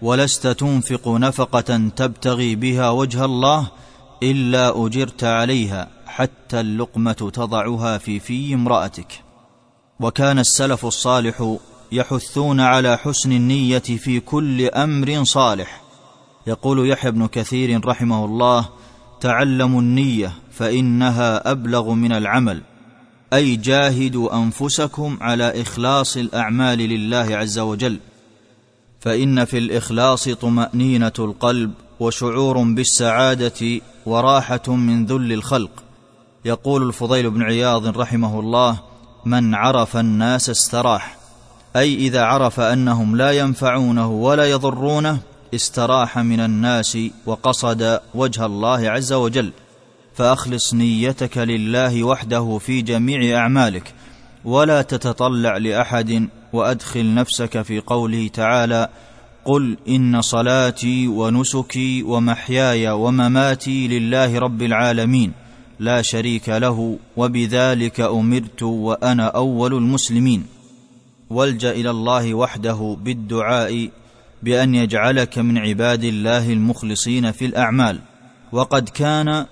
ولست 0.01 0.47
تنفق 0.47 1.07
نفقة 1.07 1.89
تبتغي 1.95 2.55
بها 2.55 2.89
وجه 2.89 3.25
الله 3.25 3.67
إلا 4.23 4.85
أجرت 4.85 5.23
عليها 5.23 5.87
حتى 6.05 6.59
اللقمة 6.59 7.31
تضعها 7.33 7.97
في 7.97 8.19
في 8.19 8.53
امرأتك. 8.53 9.23
وكان 9.99 10.39
السلف 10.39 10.85
الصالح 10.85 11.57
يحثون 11.91 12.59
على 12.59 12.97
حسن 12.97 13.31
النية 13.31 13.79
في 13.79 14.19
كل 14.19 14.69
أمر 14.69 15.23
صالح. 15.23 15.81
يقول 16.47 16.89
يحيى 16.89 17.11
بن 17.11 17.27
كثير 17.27 17.85
رحمه 17.85 18.25
الله 18.25 18.69
تعلموا 19.21 19.81
النية 19.81 20.33
فإنها 20.51 21.51
أبلغ 21.51 21.93
من 21.93 22.11
العمل 22.11 22.61
أي 23.33 23.55
جاهدوا 23.55 24.35
أنفسكم 24.35 25.17
على 25.21 25.61
إخلاص 25.61 26.17
الأعمال 26.17 26.77
لله 26.77 27.37
عز 27.37 27.59
وجل. 27.59 27.99
فإن 28.99 29.45
في 29.45 29.57
الإخلاص 29.57 30.29
طمأنينة 30.29 31.13
القلب 31.19 31.71
وشعور 31.99 32.63
بالسعادة 32.63 33.81
وراحة 34.05 34.61
من 34.67 35.05
ذل 35.05 35.33
الخلق. 35.33 35.83
يقول 36.45 36.87
الفضيل 36.87 37.29
بن 37.29 37.41
عياض 37.41 37.97
رحمه 37.97 38.39
الله 38.39 38.79
من 39.25 39.55
عرف 39.55 39.97
الناس 39.97 40.49
استراح 40.49 41.16
أي 41.77 41.95
إذا 41.95 42.21
عرف 42.21 42.59
أنهم 42.59 43.15
لا 43.15 43.31
ينفعونه 43.31 44.11
ولا 44.11 44.45
يضرونه 44.51 45.19
استراح 45.55 46.17
من 46.17 46.39
الناس 46.39 46.97
وقصد 47.25 47.99
وجه 48.15 48.45
الله 48.45 48.89
عز 48.89 49.13
وجل. 49.13 49.51
فأخلص 50.15 50.73
نيتك 50.73 51.37
لله 51.37 52.03
وحده 52.03 52.57
في 52.57 52.81
جميع 52.81 53.39
أعمالك 53.39 53.93
ولا 54.45 54.81
تتطلع 54.81 55.57
لأحد 55.57 56.29
وأدخل 56.53 57.13
نفسك 57.13 57.61
في 57.61 57.79
قوله 57.79 58.27
تعالى 58.27 58.89
قل 59.45 59.77
إن 59.89 60.21
صلاتي 60.21 61.07
ونسكي 61.07 62.03
ومحياي 62.03 62.89
ومماتي 62.89 63.87
لله 63.87 64.39
رب 64.39 64.61
العالمين 64.61 65.31
لا 65.79 66.01
شريك 66.01 66.49
له 66.49 66.97
وبذلك 67.17 67.99
أمرت 67.99 68.63
وأنا 68.63 69.27
أول 69.27 69.73
المسلمين. 69.73 70.56
والجا 71.29 71.71
إلى 71.71 71.89
الله 71.89 72.33
وحده 72.33 72.97
بالدعاء 73.01 73.89
بأن 74.43 74.75
يجعلك 74.75 75.37
من 75.37 75.57
عباد 75.57 76.03
الله 76.03 76.53
المخلصين 76.53 77.31
في 77.31 77.45
الأعمال. 77.45 77.99
وقد 78.51 78.89
كان 78.89 79.45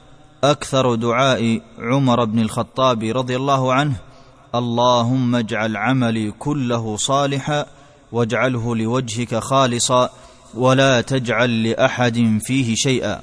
أكثر 0.43 0.95
دعاء 0.95 1.61
عمر 1.79 2.25
بن 2.25 2.39
الخطاب 2.39 3.03
رضي 3.03 3.35
الله 3.35 3.73
عنه 3.73 3.95
اللهم 4.55 5.35
اجعل 5.35 5.77
عملي 5.77 6.31
كله 6.31 6.97
صالحا 6.97 7.65
واجعله 8.11 8.75
لوجهك 8.75 9.35
خالصا 9.35 10.09
ولا 10.53 11.01
تجعل 11.01 11.63
لأحد 11.63 12.39
فيه 12.43 12.75
شيئا. 12.75 13.21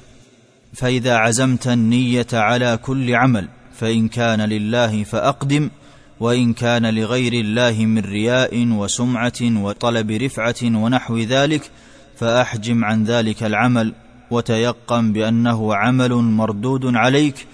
فإذا 0.73 1.15
عزمت 1.15 1.67
النية 1.67 2.27
على 2.33 2.77
كل 2.77 3.15
عمل 3.15 3.49
فإن 3.73 4.07
كان 4.07 4.41
لله 4.41 5.03
فأقدم 5.03 5.69
وإن 6.19 6.53
كان 6.53 6.95
لغير 6.95 7.33
الله 7.33 7.85
من 7.85 8.01
رياء 8.01 8.67
وسمعة 8.67 9.41
وطلب 9.41 10.11
رفعة 10.11 10.63
ونحو 10.63 11.17
ذلك 11.17 11.71
فأحجم 12.17 12.85
عن 12.85 13.03
ذلك 13.03 13.43
العمل 13.43 13.93
وتيقن 14.31 15.13
بأنه 15.13 15.75
عمل 15.75 16.13
مردود 16.13 16.95
عليك 16.95 17.47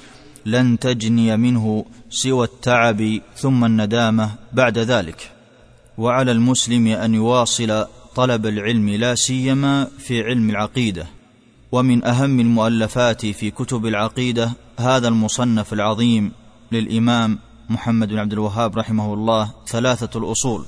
لن 0.46 0.80
تجني 0.80 1.38
منه 1.38 1.86
سوى 2.10 2.46
التعب 2.46 3.20
ثم 3.36 3.66
الندامة 3.66 4.32
بعد 4.54 4.78
ذلك. 4.78 5.32
وعلى 5.98 6.32
المسلم 6.32 6.88
أن 6.88 7.14
يواصل 7.14 7.86
طلب 8.16 8.46
العلم 8.46 8.90
لا 8.90 9.16
سيما 9.16 9.88
في 9.98 10.24
علم 10.24 10.50
العقيدة. 10.50 11.08
ومن 11.72 12.06
أهم 12.06 12.40
المؤلفات 12.40 13.26
في 13.26 13.52
كتب 13.52 13.86
العقيدة 13.86 14.52
هذا 14.80 15.08
المصنف 15.08 15.74
العظيم 15.74 16.32
للإمام 16.72 17.40
محمد 17.70 18.08
بن 18.08 18.20
عبد 18.20 18.34
الوهاب 18.34 18.78
رحمه 18.78 19.14
الله 19.14 19.52
ثلاثة 19.68 20.20
الأصول. 20.20 20.66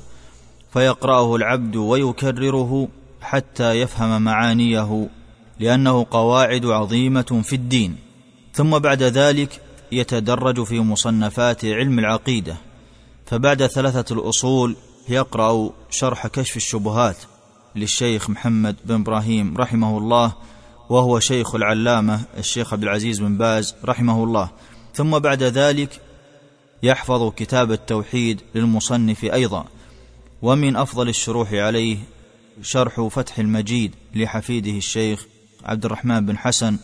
فيقرأه 0.73 1.35
العبد 1.35 1.75
ويكرره 1.75 2.87
حتى 3.21 3.71
يفهم 3.71 4.21
معانيه 4.21 5.09
لأنه 5.59 6.05
قواعد 6.11 6.65
عظيمة 6.65 7.41
في 7.43 7.55
الدين. 7.55 7.95
ثم 8.53 8.79
بعد 8.79 9.03
ذلك 9.03 9.61
يتدرج 9.91 10.63
في 10.63 10.79
مصنفات 10.79 11.65
علم 11.65 11.99
العقيدة. 11.99 12.57
فبعد 13.25 13.67
ثلاثة 13.67 14.15
الأصول 14.15 14.75
يقرأ 15.09 15.69
شرح 15.89 16.27
كشف 16.27 16.57
الشبهات 16.57 17.17
للشيخ 17.75 18.29
محمد 18.29 18.75
بن 18.85 18.95
إبراهيم 18.95 19.57
رحمه 19.57 19.97
الله 19.97 20.33
وهو 20.89 21.19
شيخ 21.19 21.55
العلامة 21.55 22.21
الشيخ 22.37 22.73
عبد 22.73 22.83
العزيز 22.83 23.19
بن 23.19 23.37
باز 23.37 23.75
رحمه 23.85 24.23
الله. 24.23 24.49
ثم 24.93 25.19
بعد 25.19 25.43
ذلك 25.43 26.01
يحفظ 26.83 27.31
كتاب 27.33 27.71
التوحيد 27.71 28.41
للمصنف 28.55 29.23
أيضا. 29.23 29.65
ومن 30.41 30.75
أفضل 30.75 31.09
الشروح 31.09 31.53
عليه 31.53 31.97
شرح 32.61 33.01
فتح 33.01 33.39
المجيد 33.39 33.91
لحفيده 34.15 34.71
الشيخ 34.71 35.25
عبد 35.65 35.85
الرحمن 35.85 36.25
بن 36.25 36.37
حسن 36.37 36.77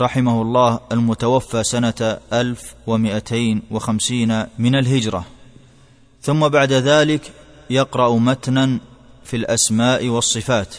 رحمه 0.00 0.42
الله 0.42 0.80
المتوفى 0.92 1.64
سنة 1.64 2.18
ألف 2.32 2.74
ومئتين 2.86 3.62
وخمسين 3.70 4.44
من 4.58 4.74
الهجرة. 4.74 5.24
ثم 6.22 6.48
بعد 6.48 6.72
ذلك 6.72 7.32
يقرأ 7.70 8.18
متنا 8.18 8.80
في 9.24 9.36
الأسماء 9.36 10.08
والصفات. 10.08 10.74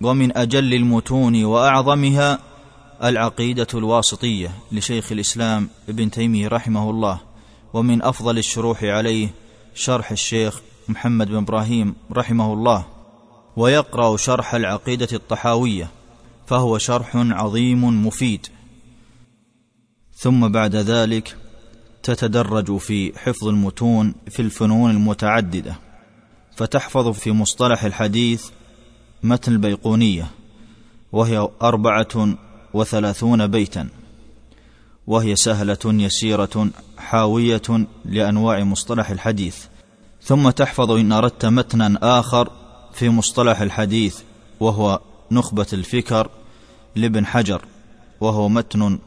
ومن 0.00 0.36
أجل 0.36 0.74
المتون 0.74 1.44
وأعظمها 1.44 2.38
العقيدة 3.04 3.66
الواسطية 3.74 4.50
لشيخ 4.72 5.12
الإسلام 5.12 5.68
ابن 5.88 6.10
تيمية 6.10 6.48
رحمه 6.48 6.90
الله. 6.90 7.25
ومن 7.76 8.02
أفضل 8.02 8.38
الشروح 8.38 8.84
عليه 8.84 9.28
شرح 9.74 10.10
الشيخ 10.10 10.60
محمد 10.88 11.28
بن 11.28 11.36
إبراهيم 11.36 11.94
رحمه 12.12 12.52
الله 12.52 12.86
ويقرأ 13.56 14.16
شرح 14.16 14.54
العقيدة 14.54 15.08
الطحاوية 15.12 15.90
فهو 16.46 16.78
شرح 16.78 17.16
عظيم 17.16 18.06
مفيد. 18.06 18.46
ثم 20.14 20.48
بعد 20.48 20.76
ذلك 20.76 21.36
تتدرج 22.02 22.76
في 22.76 23.18
حفظ 23.18 23.48
المتون 23.48 24.14
في 24.28 24.40
الفنون 24.42 24.90
المتعددة 24.90 25.78
فتحفظ 26.56 27.08
في 27.08 27.32
مصطلح 27.32 27.84
الحديث 27.84 28.44
متن 29.22 29.52
البيقونية 29.52 30.30
وهي 31.12 31.48
أربعة 31.62 32.36
وثلاثون 32.74 33.46
بيتا. 33.46 33.88
وهي 35.06 35.36
سهلة 35.36 35.78
يسيرة 35.84 36.68
حاوية 36.98 37.86
لأنواع 38.04 38.64
مصطلح 38.64 39.10
الحديث. 39.10 39.56
ثم 40.22 40.50
تحفظ 40.50 40.90
إن 40.90 41.12
أردت 41.12 41.46
متنا 41.46 41.98
آخر 42.02 42.50
في 42.92 43.08
مصطلح 43.08 43.60
الحديث 43.60 44.18
وهو 44.60 45.00
نخبة 45.30 45.66
الفكر 45.72 46.30
لابن 46.96 47.26
حجر 47.26 47.62
وهو 48.20 48.48
متن 48.48 48.98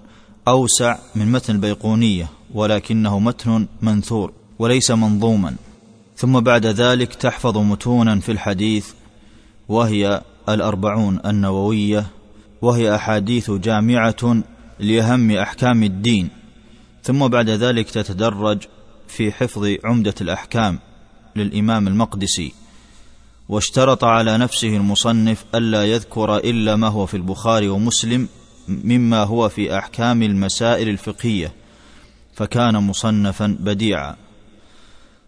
أوسع 0.47 0.97
من 1.15 1.31
متن 1.31 1.53
البيقونية 1.53 2.27
ولكنه 2.53 3.19
متن 3.19 3.67
منثور 3.81 4.33
وليس 4.59 4.91
منظوما. 4.91 5.55
ثم 6.17 6.39
بعد 6.39 6.65
ذلك 6.65 7.15
تحفظ 7.15 7.57
متونا 7.57 8.19
في 8.19 8.31
الحديث 8.31 8.87
وهي 9.69 10.21
الأربعون 10.49 11.19
النووية 11.25 12.05
وهي 12.61 12.95
أحاديث 12.95 13.51
جامعة 13.51 14.43
لأهم 14.79 15.31
أحكام 15.31 15.83
الدين 15.83 16.29
ثم 17.03 17.27
بعد 17.27 17.49
ذلك 17.49 17.89
تتدرج 17.91 18.57
في 19.07 19.31
حفظ 19.31 19.67
عمدة 19.83 20.15
الأحكام 20.21 20.79
للإمام 21.35 21.87
المقدسي 21.87 22.53
واشترط 23.49 24.03
على 24.03 24.37
نفسه 24.37 24.77
المصنف 24.77 25.45
ألا 25.55 25.85
يذكر 25.85 26.37
إلا 26.37 26.75
ما 26.75 26.87
هو 26.87 27.05
في 27.05 27.17
البخاري 27.17 27.69
ومسلم 27.69 28.27
مما 28.67 29.23
هو 29.23 29.49
في 29.49 29.77
أحكام 29.77 30.23
المسائل 30.23 30.89
الفقهية 30.89 31.53
فكان 32.35 32.77
مصنفا 32.77 33.57
بديعا. 33.59 34.15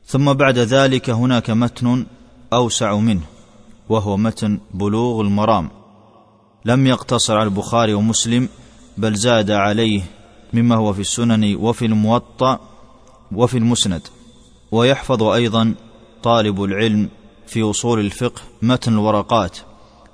ثم 0.06 0.34
بعد 0.34 0.58
ذلك 0.58 1.10
هناك 1.10 1.50
متن 1.50 2.06
أوسع 2.54 2.96
منه 2.96 3.22
وهو 3.90 4.18
متن 4.18 4.60
بلوغ 4.74 5.22
المرام. 5.22 5.70
لم 6.66 6.88
يقتصر 6.88 7.38
على 7.38 7.44
البخاري 7.44 7.94
ومسلم 7.94 8.50
بل 8.98 9.16
زاد 9.16 9.52
عليه 9.52 10.02
مما 10.54 10.76
هو 10.76 10.94
في 10.94 11.02
السنن 11.02 11.56
وفي 11.56 11.86
الموطأ 11.86 12.60
وفي 13.32 13.58
المسند. 13.58 14.02
ويحفظ 14.72 15.24
أيضا 15.24 15.76
طالب 16.24 16.64
العلم 16.64 17.10
في 17.48 17.62
أصول 17.62 18.00
الفقه 18.00 18.42
متن 18.62 18.94
الورقات 18.94 19.58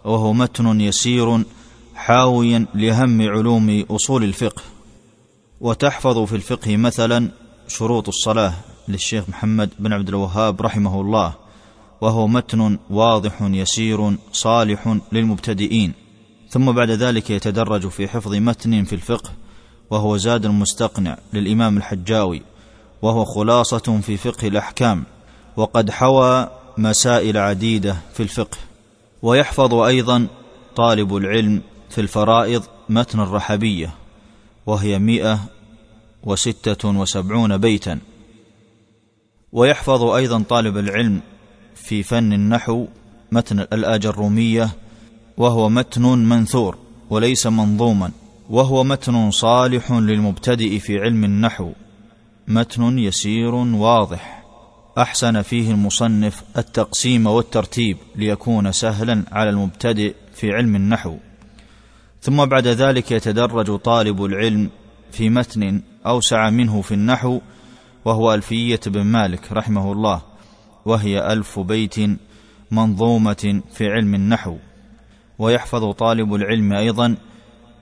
وهو 0.06 0.34
متن 0.34 0.82
يسير 0.82 1.44
حاويا 1.96 2.66
لاهم 2.74 3.22
علوم 3.22 3.86
أصول 3.90 4.24
الفقه. 4.24 4.62
وتحفظ 5.62 6.18
في 6.20 6.36
الفقه 6.36 6.78
مثلا 6.78 7.32
شروط 7.68 8.08
الصلاة 8.08 8.54
للشيخ 8.88 9.30
محمد 9.30 9.70
بن 9.80 9.94
عبد 9.94 10.10
الوهاب 10.10 10.62
رحمه 10.62 11.02
الله 11.02 11.34
وهو 12.02 12.28
متن 12.28 12.78
واضح 12.90 13.42
يسير 13.42 14.18
صالح 14.32 14.98
للمبتدئين. 15.12 16.07
ثم 16.50 16.72
بعد 16.72 16.92
ذلك 16.92 17.30
يتدرج 17.30 17.88
في 17.88 18.08
حفظ 18.08 18.34
متن 18.34 18.84
في 18.84 18.94
الفقه 18.94 19.32
وهو 19.90 20.18
زاد 20.18 20.46
المستقنع 20.46 21.18
للإمام 21.34 21.78
الحجاوي 21.78 22.42
وهو 23.02 23.26
خلاصة 23.26 24.00
في 24.02 24.18
فقه 24.18 24.48
الأحكام 24.48 25.04
وقد 25.58 25.92
حوى 25.92 26.50
مسائل 26.78 27.38
عديدة 27.38 27.98
في 28.14 28.24
الفقه. 28.24 28.58
ويحفظ 29.22 29.74
أيضا 29.74 30.28
طالب 30.76 31.16
العلم 31.16 31.62
في 31.90 32.02
الفرائض 32.02 32.64
متن 32.90 33.20
الرحبية 33.20 33.94
وهي 34.66 35.00
مئة 35.00 35.40
وستة 36.24 36.90
وسبعون 36.90 37.58
بيتا. 37.58 38.00
ويحفظ 39.52 40.04
أيضا 40.04 40.44
طالب 40.50 40.78
العلم 40.78 41.22
في 41.76 42.04
فن 42.04 42.34
النحو 42.34 42.88
متن 43.32 43.60
الآجرومية 43.60 44.70
وهو 45.38 45.70
متن 45.70 46.04
منثور 46.04 46.78
وليس 47.10 47.48
منظوما 47.48 48.12
وهو 48.50 48.84
متن 48.84 49.32
صالح 49.32 49.92
للمبتدئ 49.92 50.80
في 50.80 51.00
علم 51.00 51.24
النحو 51.24 51.72
متن 52.48 53.00
يسير 53.00 53.56
واضح 53.56 54.44
أحسن 54.98 55.42
فيه 55.42 55.72
المصنف 55.72 56.44
التقسيم 56.58 57.28
والترتيب 57.28 57.98
ليكون 58.16 58.72
سهلا 58.72 59.24
على 59.32 59.50
المبتدئ 59.50 60.14
في 60.34 60.52
علم 60.52 60.76
النحو. 60.76 61.18
ثم 62.22 62.46
بعد 62.46 62.68
ذلك 62.68 63.12
يتدرج 63.12 63.76
طالب 63.80 64.26
العلم 64.26 64.70
في 65.12 65.30
متن 65.30 65.82
أوسع 66.06 66.50
منه 66.50 66.82
في 66.82 66.94
النحو 66.94 67.40
وهو 68.06 68.34
ألفية 68.34 68.80
بن 68.88 69.02
مالك 69.02 69.52
رحمه 69.52 69.92
الله 69.92 70.22
وهي 70.86 71.34
ألف 71.34 71.60
بيت 71.60 71.96
منظومة 72.72 73.62
في 73.74 73.88
علم 73.88 74.16
النحو. 74.16 74.58
ويحفظ 75.40 75.92
طالب 75.92 76.36
العلم 76.36 76.74
أيضا 76.74 77.16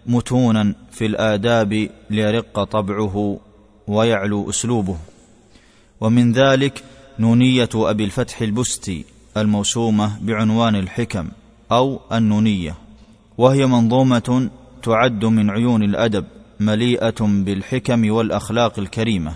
متونا 0.06 0.76
في 0.92 1.06
الآداب 1.06 1.90
ليرق 2.10 2.64
طبعه 2.64 3.40
ويعلو 3.88 4.50
أسلوبه. 4.50 4.98
ومن 6.02 6.32
ذلك 6.32 6.84
نونية 7.20 7.70
أبي 7.76 8.04
الفتح 8.04 8.42
البستي 8.42 9.06
الموسومة 9.38 10.20
بعنوان 10.22 10.76
الحكم 10.76 11.28
أو 11.72 12.00
النونية 12.12 12.76
وهي 13.38 13.66
منظومة 13.66 14.50
تعد 14.84 15.26
من 15.26 15.50
عيون 15.50 15.84
الأدب 15.84 16.26
مليئة 16.60 17.22
بالحكم 17.22 18.12
والأخلاق 18.12 18.80
الكريمة. 18.80 19.34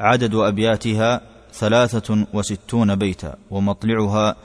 عدد 0.00 0.34
أبياتها 0.34 1.20
ثلاثة 1.52 2.26
وستون 2.32 2.94
بيتا 2.94 3.36
ومطلعها 3.50 4.36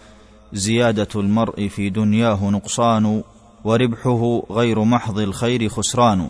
زيادة 0.53 1.07
المرء 1.15 1.67
في 1.67 1.89
دنياه 1.89 2.49
نقصان 2.49 3.23
وربحه 3.63 4.43
غير 4.51 4.83
محض 4.83 5.19
الخير 5.19 5.69
خسران. 5.69 6.29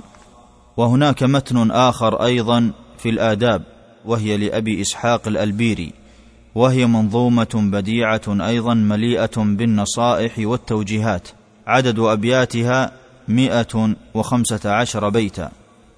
وهناك 0.77 1.23
متن 1.23 1.71
آخر 1.71 2.23
أيضا 2.23 2.71
في 2.97 3.09
الآداب 3.09 3.63
وهي 4.05 4.37
لأبي 4.37 4.81
إسحاق 4.81 5.27
الألبيري 5.27 5.93
وهي 6.55 6.85
منظومة 6.85 7.49
بديعة 7.55 8.21
أيضا 8.27 8.73
مليئة 8.73 9.37
بالنصائح 9.37 10.33
والتوجيهات. 10.39 11.27
عدد 11.67 11.99
أبياتها 11.99 12.91
مئة 13.27 13.95
وخمسة 14.13 14.71
عشر 14.71 15.09
بيتا 15.09 15.51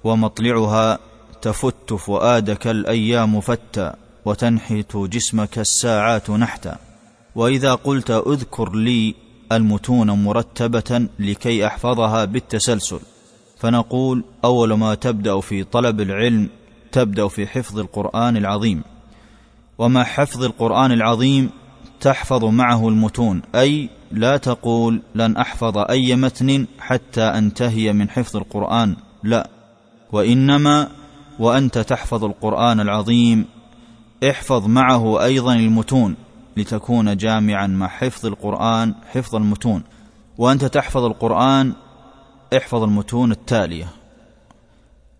ومطلعها 0.04 0.98
تفت 1.42 1.94
فؤادك 1.94 2.66
الأيام 2.66 3.40
فتا 3.40 3.94
وتنحت 4.24 4.96
جسمك 4.96 5.58
الساعات 5.58 6.30
نحتا. 6.30 6.91
وإذا 7.34 7.74
قلت 7.74 8.10
اذكر 8.10 8.74
لي 8.74 9.14
المتون 9.52 10.10
مرتبة 10.10 11.08
لكي 11.18 11.66
أحفظها 11.66 12.24
بالتسلسل 12.24 12.98
فنقول 13.58 14.24
أول 14.44 14.72
ما 14.72 14.94
تبدأ 14.94 15.40
في 15.40 15.64
طلب 15.64 16.00
العلم 16.00 16.48
تبدأ 16.92 17.28
في 17.28 17.46
حفظ 17.46 17.78
القرآن 17.78 18.36
العظيم. 18.36 18.82
ومع 19.78 20.04
حفظ 20.04 20.44
القرآن 20.44 20.92
العظيم 20.92 21.50
تحفظ 22.00 22.44
معه 22.44 22.88
المتون 22.88 23.42
أي 23.54 23.88
لا 24.10 24.36
تقول 24.36 25.02
لن 25.14 25.36
أحفظ 25.36 25.78
أي 25.78 26.16
متن 26.16 26.66
حتى 26.78 27.22
أنتهي 27.22 27.92
من 27.92 28.10
حفظ 28.10 28.36
القرآن 28.36 28.96
لا. 29.22 29.48
وإنما 30.12 30.88
وأنت 31.38 31.78
تحفظ 31.78 32.24
القرآن 32.24 32.80
العظيم 32.80 33.44
احفظ 34.30 34.66
معه 34.66 35.24
أيضا 35.24 35.54
المتون. 35.54 36.16
لتكون 36.56 37.16
جامعا 37.16 37.66
مع 37.66 37.88
حفظ 37.88 38.26
القرآن 38.26 38.94
حفظ 39.12 39.36
المتون. 39.36 39.82
وأنت 40.38 40.64
تحفظ 40.64 41.04
القرآن 41.04 41.72
احفظ 42.56 42.82
المتون 42.82 43.32
التالية. 43.32 43.88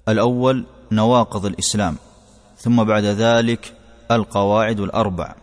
الأول 0.09 0.65
نواقض 0.93 1.47
الإسلام 1.47 1.97
ثم 2.57 2.85
بعد 2.85 3.05
ذلك 3.05 3.75
القواعد 4.11 4.81
الأربع 4.81 5.35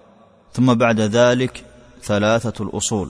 ثم 0.54 0.73
بعد 0.73 0.99
ذلك 0.99 1.65
ثلاثة 2.04 2.63
الأصول 2.63 3.10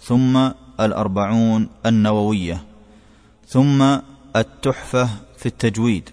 ثم 0.00 0.50
الأربعون 0.80 1.68
النووية 1.86 2.64
ثم 3.46 3.82
التحفة 4.36 5.08
في 5.38 5.46
التجويد 5.46 6.10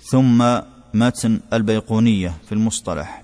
ثم 0.00 0.58
متن 0.94 1.40
البيقونية 1.52 2.34
في 2.46 2.52
المصطلح. 2.52 3.22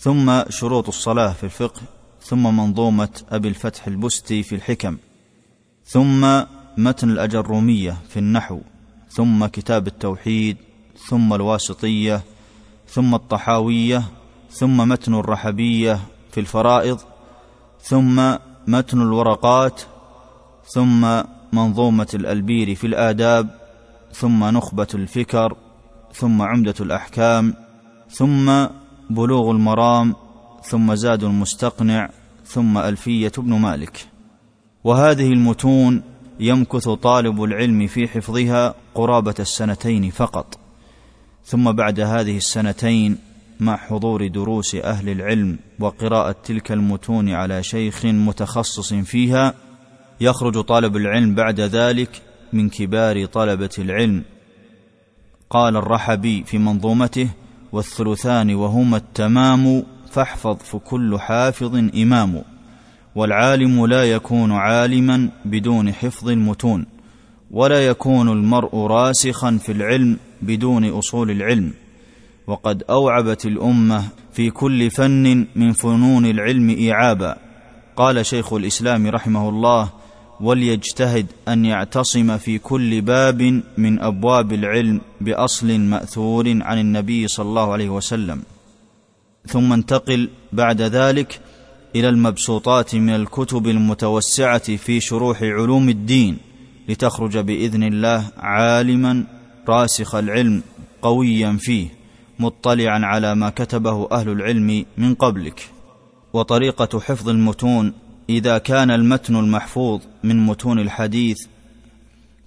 ثم 0.00 0.42
شروط 0.48 0.88
الصلاة 0.88 1.32
في 1.32 1.44
الفقه 1.44 1.80
ثم 2.22 2.56
منظومة 2.56 3.08
أبي 3.30 3.48
الفتح 3.48 3.86
البستي 3.86 4.42
في 4.42 4.54
الحكم 4.54 4.96
ثم 5.84 6.42
متن 6.76 7.10
الأجرومية 7.10 7.96
في 8.08 8.16
النحو 8.18 8.60
ثم 9.10 9.46
كتاب 9.46 9.86
التوحيد 9.86 10.56
ثم 11.08 11.34
الواسطية 11.34 12.22
ثم 12.88 13.14
الطحاوية 13.14 14.02
ثم 14.50 14.76
متن 14.88 15.14
الرحبية 15.14 16.00
في 16.32 16.40
الفرائض 16.40 17.00
ثم 17.82 18.34
متن 18.66 19.02
الورقات 19.02 19.82
ثم 20.66 21.22
منظومة 21.52 22.08
الألبير 22.14 22.74
في 22.74 22.86
الآداب 22.86 23.48
ثم 24.12 24.44
نخبة 24.44 24.88
الفكر 24.94 25.56
ثم 26.14 26.42
عمدة 26.42 26.74
الأحكام 26.80 27.54
ثم 28.10 28.66
بلوغ 29.10 29.50
المرام 29.50 30.14
ثم 30.62 30.94
زاد 30.94 31.24
المستقنع 31.24 32.10
ثم 32.44 32.78
ألفية 32.78 33.32
ابن 33.38 33.54
مالك. 33.54 34.06
وهذه 34.84 35.32
المتون 35.32 36.02
يمكث 36.40 36.88
طالب 36.88 37.42
العلم 37.42 37.86
في 37.86 38.08
حفظها 38.08 38.74
قرابة 38.94 39.34
السنتين 39.40 40.10
فقط. 40.10 40.58
ثم 41.44 41.72
بعد 41.72 42.00
هذه 42.00 42.36
السنتين 42.36 43.18
مع 43.60 43.76
حضور 43.76 44.26
دروس 44.26 44.74
أهل 44.74 45.08
العلم 45.08 45.58
وقراءة 45.80 46.36
تلك 46.44 46.72
المتون 46.72 47.28
على 47.30 47.62
شيخ 47.62 48.06
متخصص 48.06 48.94
فيها 48.94 49.54
يخرج 50.20 50.60
طالب 50.60 50.96
العلم 50.96 51.34
بعد 51.34 51.60
ذلك 51.60 52.22
من 52.52 52.68
كبار 52.68 53.26
طلبة 53.26 53.70
العلم. 53.78 54.22
قال 55.50 55.76
الرحبي 55.76 56.44
في 56.44 56.58
منظومته 56.58 57.28
والثلثان 57.72 58.54
وهما 58.54 58.96
التمام 58.96 59.82
فاحفظ 60.10 60.56
فكل 60.56 61.18
حافظ 61.18 61.74
إمام. 61.94 62.42
والعالم 63.14 63.86
لا 63.86 64.04
يكون 64.04 64.52
عالما 64.52 65.30
بدون 65.44 65.92
حفظ 65.92 66.28
المتون 66.28 66.86
ولا 67.50 67.86
يكون 67.86 68.28
المرء 68.28 68.76
راسخا 68.76 69.58
في 69.62 69.72
العلم 69.72 70.16
بدون 70.42 70.84
أصول 70.84 71.30
العلم. 71.30 71.72
وقد 72.46 72.82
أوعبت 72.90 73.46
الأمة 73.46 74.04
في 74.32 74.50
كل 74.50 74.90
فن 74.90 75.46
من 75.56 75.72
فنون 75.72 76.26
العلم 76.26 76.70
ايعابا 76.70 77.36
قال 77.96 78.26
شيخ 78.26 78.52
الإسلام 78.52 79.06
رحمه 79.06 79.48
الله 79.48 79.90
وليجتهد 80.40 81.26
أن 81.48 81.64
يعتصم 81.64 82.38
في 82.38 82.58
كل 82.58 83.00
باب 83.00 83.62
من 83.78 84.00
أبواب 84.00 84.52
العلم 84.52 85.00
بأصل 85.20 85.80
مأثور 85.80 86.62
عن 86.62 86.78
النبي 86.78 87.28
صلى 87.28 87.48
الله 87.48 87.72
عليه 87.72 87.88
وسلم. 87.88 88.42
ثم 89.46 89.72
انتقل 89.72 90.28
بعد 90.52 90.82
ذلك 90.82 91.40
إلى 91.96 92.08
المبسوطات 92.08 92.94
من 92.94 93.10
الكتب 93.10 93.66
المتوسعة 93.66 94.76
في 94.76 95.00
شروح 95.00 95.42
علوم 95.42 95.88
الدين 95.88 96.38
لتخرج 96.88 97.38
بإذن 97.38 97.82
الله 97.82 98.24
عالما 98.36 99.24
راسخ 99.68 100.14
العلم 100.14 100.62
قويا 101.02 101.56
فيه 101.60 101.88
مطلعا 102.38 103.00
على 103.06 103.34
ما 103.34 103.50
كتبه 103.50 104.08
أهل 104.12 104.28
العلم 104.28 104.84
من 104.98 105.14
قبلك. 105.14 105.70
وطريقة 106.32 107.00
حفظ 107.00 107.28
المتون 107.28 107.92
إذا 108.30 108.58
كان 108.58 108.90
المتن 108.90 109.36
المحفوظ 109.36 110.00
من 110.24 110.46
متون 110.46 110.78
الحديث 110.78 111.38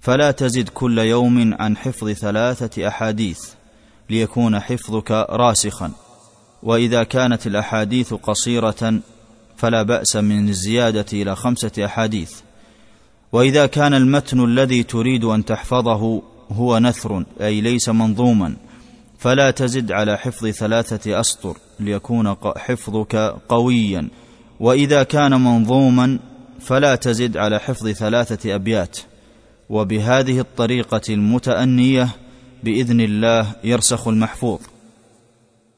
فلا 0.00 0.30
تزد 0.30 0.68
كل 0.68 0.98
يوم 0.98 1.54
عن 1.54 1.76
حفظ 1.76 2.10
ثلاثة 2.10 2.88
أحاديث 2.88 3.40
ليكون 4.10 4.60
حفظك 4.60 5.10
راسخا. 5.30 5.90
وإذا 6.62 7.02
كانت 7.02 7.46
الأحاديث 7.46 8.14
قصيرة 8.14 9.00
فلا 9.56 9.82
بأس 9.82 10.16
من 10.16 10.48
الزيادة 10.48 11.06
إلى 11.12 11.36
خمسة 11.36 11.84
أحاديث. 11.84 12.32
وإذا 13.32 13.66
كان 13.66 13.94
المتن 13.94 14.44
الذي 14.44 14.82
تريد 14.82 15.24
أن 15.24 15.44
تحفظه 15.44 16.22
هو 16.52 16.78
نثر 16.78 17.24
أي 17.40 17.60
ليس 17.60 17.88
منظوما 17.88 18.56
فلا 19.18 19.50
تزد 19.50 19.92
على 19.92 20.16
حفظ 20.16 20.46
ثلاثة 20.48 21.20
أسطر 21.20 21.56
ليكون 21.80 22.36
حفظك 22.56 23.16
قويا. 23.48 24.08
وإذا 24.60 25.02
كان 25.02 25.40
منظوما 25.40 26.18
فلا 26.60 26.94
تزد 26.94 27.36
على 27.36 27.58
حفظ 27.58 27.88
ثلاثة 27.88 28.54
أبيات 28.54 28.98
وبهذه 29.70 30.40
الطريقة 30.40 31.00
المتأنية 31.08 32.08
بإذن 32.64 33.00
الله 33.00 33.52
يرسخ 33.64 34.08
المحفوظ 34.08 34.60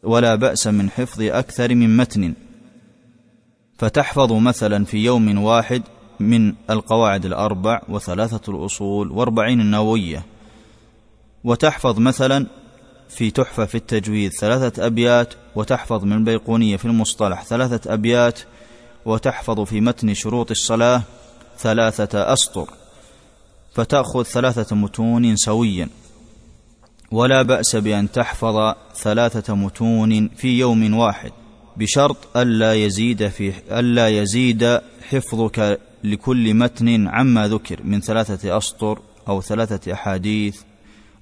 ولا 0.03 0.35
بأس 0.35 0.67
من 0.67 0.91
حفظ 0.91 1.23
أكثر 1.23 1.75
من 1.75 1.97
متن. 1.97 2.35
فتحفظ 3.79 4.33
مثلا 4.33 4.85
في 4.85 5.05
يوم 5.05 5.39
واحد 5.43 5.83
من 6.21 6.55
القواعد 6.71 7.25
الأربع 7.25 7.81
وثلاثة 7.89 8.53
الأصول 8.53 9.11
وأربعين 9.11 9.61
النووية. 9.61 10.25
وتحفظ 11.45 11.99
مثلا 11.99 12.47
في 13.09 13.31
تحفة 13.31 13.65
في 13.65 13.75
التجويد 13.75 14.33
ثلاثة 14.33 14.87
أبيات 14.87 15.35
وتحفظ 15.57 16.05
من 16.05 16.13
البيقونية 16.13 16.77
في 16.77 16.85
المصطلح 16.85 17.45
ثلاثة 17.45 17.95
أبيات 17.95 18.41
وتحفظ 19.07 19.61
في 19.61 19.81
متن 19.81 20.15
شروط 20.15 20.51
الصلاة 20.51 21.03
ثلاثة 21.59 22.33
أسطر 22.33 22.71
فتأخذ 23.75 24.23
ثلاثة 24.23 24.77
متون 24.77 25.37
سويا. 25.37 25.89
ولا 27.11 27.43
بأس 27.43 27.77
بأن 27.77 28.13
تحفظ 28.13 28.75
ثلاثة 28.95 29.55
متون 29.55 30.29
في 30.29 30.59
يوم 30.59 30.95
واحد 30.95 31.33
بشرط 31.77 32.37
ألا 32.37 32.75
يزيد 32.75 33.29
في 33.29 33.53
ألا 33.71 34.09
يزيد 34.09 34.81
حفظك 35.09 35.81
لكل 36.05 36.55
متن 36.55 37.09
عما 37.09 37.49
ذكر 37.49 37.83
من 37.85 38.01
ثلاثة 38.01 38.59
أسطر 38.59 38.99
أو 39.29 39.43
ثلاثة 39.43 39.93
أحاديث 39.93 40.61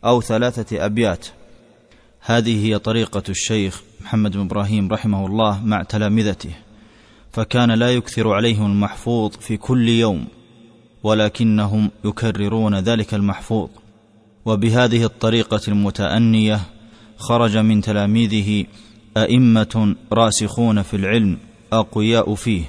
أو 0.04 0.20
ثلاثة 0.20 0.84
أبيات. 0.84 1.26
هذه 2.20 2.66
هي 2.66 2.78
طريقة 2.78 3.22
الشيخ 3.28 3.82
محمد 4.00 4.32
بن 4.32 4.40
إبراهيم 4.40 4.88
رحمه 4.92 5.26
الله 5.26 5.64
مع 5.64 5.82
تلامذته. 5.82 6.63
فكان 7.34 7.70
لا 7.70 7.94
يكثر 7.94 8.32
عليهم 8.32 8.72
المحفوظ 8.72 9.32
في 9.40 9.56
كل 9.56 9.88
يوم 9.88 10.24
ولكنهم 11.02 11.90
يكررون 12.04 12.74
ذلك 12.74 13.14
المحفوظ. 13.14 13.68
وبهذه 14.44 15.04
الطريقة 15.04 15.60
المتأنية 15.68 16.60
خرج 17.18 17.56
من 17.56 17.80
تلاميذه 17.80 18.66
أئمة 19.16 19.94
راسخون 20.12 20.82
في 20.82 20.96
العلم 20.96 21.38
أقوياء 21.72 22.34
فيه. 22.34 22.64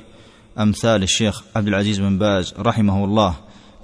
أمثال 0.59 1.03
الشيخ 1.03 1.43
عبد 1.55 1.67
العزيز 1.67 1.99
بن 1.99 2.17
باز 2.17 2.53
رحمه 2.59 3.05
الله 3.05 3.35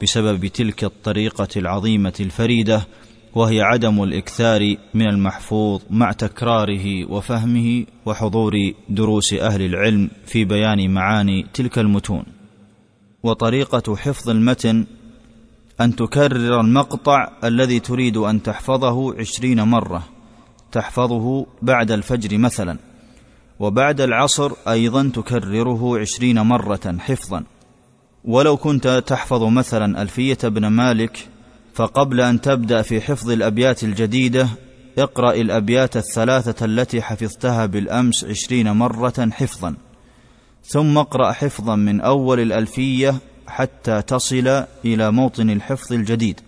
بسبب 0.04 0.48
تلك 0.48 0.84
الطريقة 0.84 1.48
العظيمة 1.58 2.14
الفريدة 2.20 2.88
وهي 3.36 3.62
عدم 3.62 4.04
الإكثار 4.04 4.76
من 4.94 5.08
المحفوظ 5.08 5.82
مع 5.90 6.12
تكراره 6.12 7.12
وفهمه 7.12 7.86
وحضور 8.06 8.54
دروس 8.90 9.34
أهل 9.34 9.62
العلم 9.62 10.10
في 10.26 10.46
بيان 10.46 10.94
معاني 10.94 11.46
تلك 11.54 11.80
المتون. 11.80 12.24
وطريقة 13.24 13.96
حفظ 13.96 14.30
المتن 14.30 14.86
أن 15.82 15.96
تكرر 15.96 16.60
المقطع 16.62 17.32
الذي 17.44 17.80
تريد 17.80 18.18
أن 18.18 18.44
تحفظه 18.44 19.20
عشرين 19.20 19.62
مرة 19.62 20.04
تحفظه 20.72 21.46
بعد 21.62 21.92
الفجر 21.92 22.38
مثلا 22.38 22.78
وبعد 23.60 24.02
العصر 24.02 24.52
أيضا 24.68 25.12
تكرره 25.14 26.00
عشرين 26.00 26.42
مرة 26.42 26.98
حفظا. 27.00 27.44
ولو 28.26 28.58
كنت 28.58 29.04
تحفظ 29.08 29.44
مثلا 29.44 30.02
ألفية 30.02 30.38
بن 30.44 30.68
مالك 30.68 31.30
فقبل 31.74 32.22
أن 32.22 32.42
تبدأ 32.42 32.82
في 32.82 33.02
حفظ 33.02 33.30
الأبيات 33.30 33.84
الجديدة 33.84 34.48
اقرأ 34.98 35.34
الأبيات 35.34 35.98
الثلاثة 35.98 36.66
التي 36.66 37.02
حفظتها 37.02 37.66
بالأمس 37.66 38.24
عشرين 38.26 38.72
مرة 38.72 39.30
حفظا. 39.32 39.76
ثم 40.66 40.98
اقرأ 40.98 41.32
حفظا 41.32 41.76
من 41.76 42.02
أول 42.02 42.40
الألفية 42.40 43.16
حتى 43.48 44.02
تصل 44.02 44.64
إلى 44.86 45.12
موطن 45.12 45.50
الحفظ 45.50 45.94
الجديد. 45.94 46.40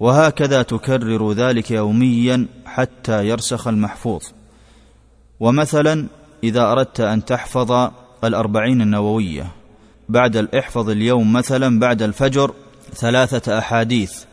وهكذا 0.00 0.62
تكرر 0.62 1.32
ذلك 1.32 1.70
يوميا 1.70 2.46
حتى 2.66 3.28
يرسخ 3.28 3.68
المحفوظ. 3.68 4.22
ومثلا 5.40 6.06
إذا 6.44 6.72
أردت 6.72 7.00
أن 7.00 7.24
تحفظ 7.24 7.90
الأربعين 8.24 8.80
النووية. 8.80 9.46
بعد 10.08 10.36
احفظ 10.36 10.90
اليوم 10.90 11.32
مثلا 11.32 11.78
بعد 11.78 12.02
الفجر 12.02 12.54
ثلاثة 12.94 13.58
أحاديث. 13.58 14.29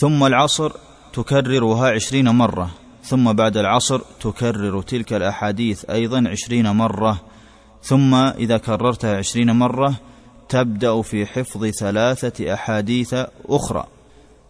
ثم 0.00 0.24
العصر 0.24 0.72
تكررها 1.12 1.90
عشرين 1.90 2.28
مرة 2.28 2.70
ثم 3.04 3.32
بعد 3.32 3.56
العصر 3.56 4.00
تكرر 4.20 4.82
تلك 4.82 5.12
الأحاديث 5.12 5.90
أيضا 5.90 6.28
عشرين 6.28 6.70
مرة 6.70 7.20
ثم 7.82 8.14
إذا 8.14 8.58
كررتها 8.58 9.16
عشرين 9.16 9.50
مرة 9.50 9.94
تبدأ 10.48 11.02
في 11.02 11.26
حفظ 11.26 11.66
ثلاثة 11.66 12.54
أحاديث 12.54 13.14
أخرى. 13.48 13.86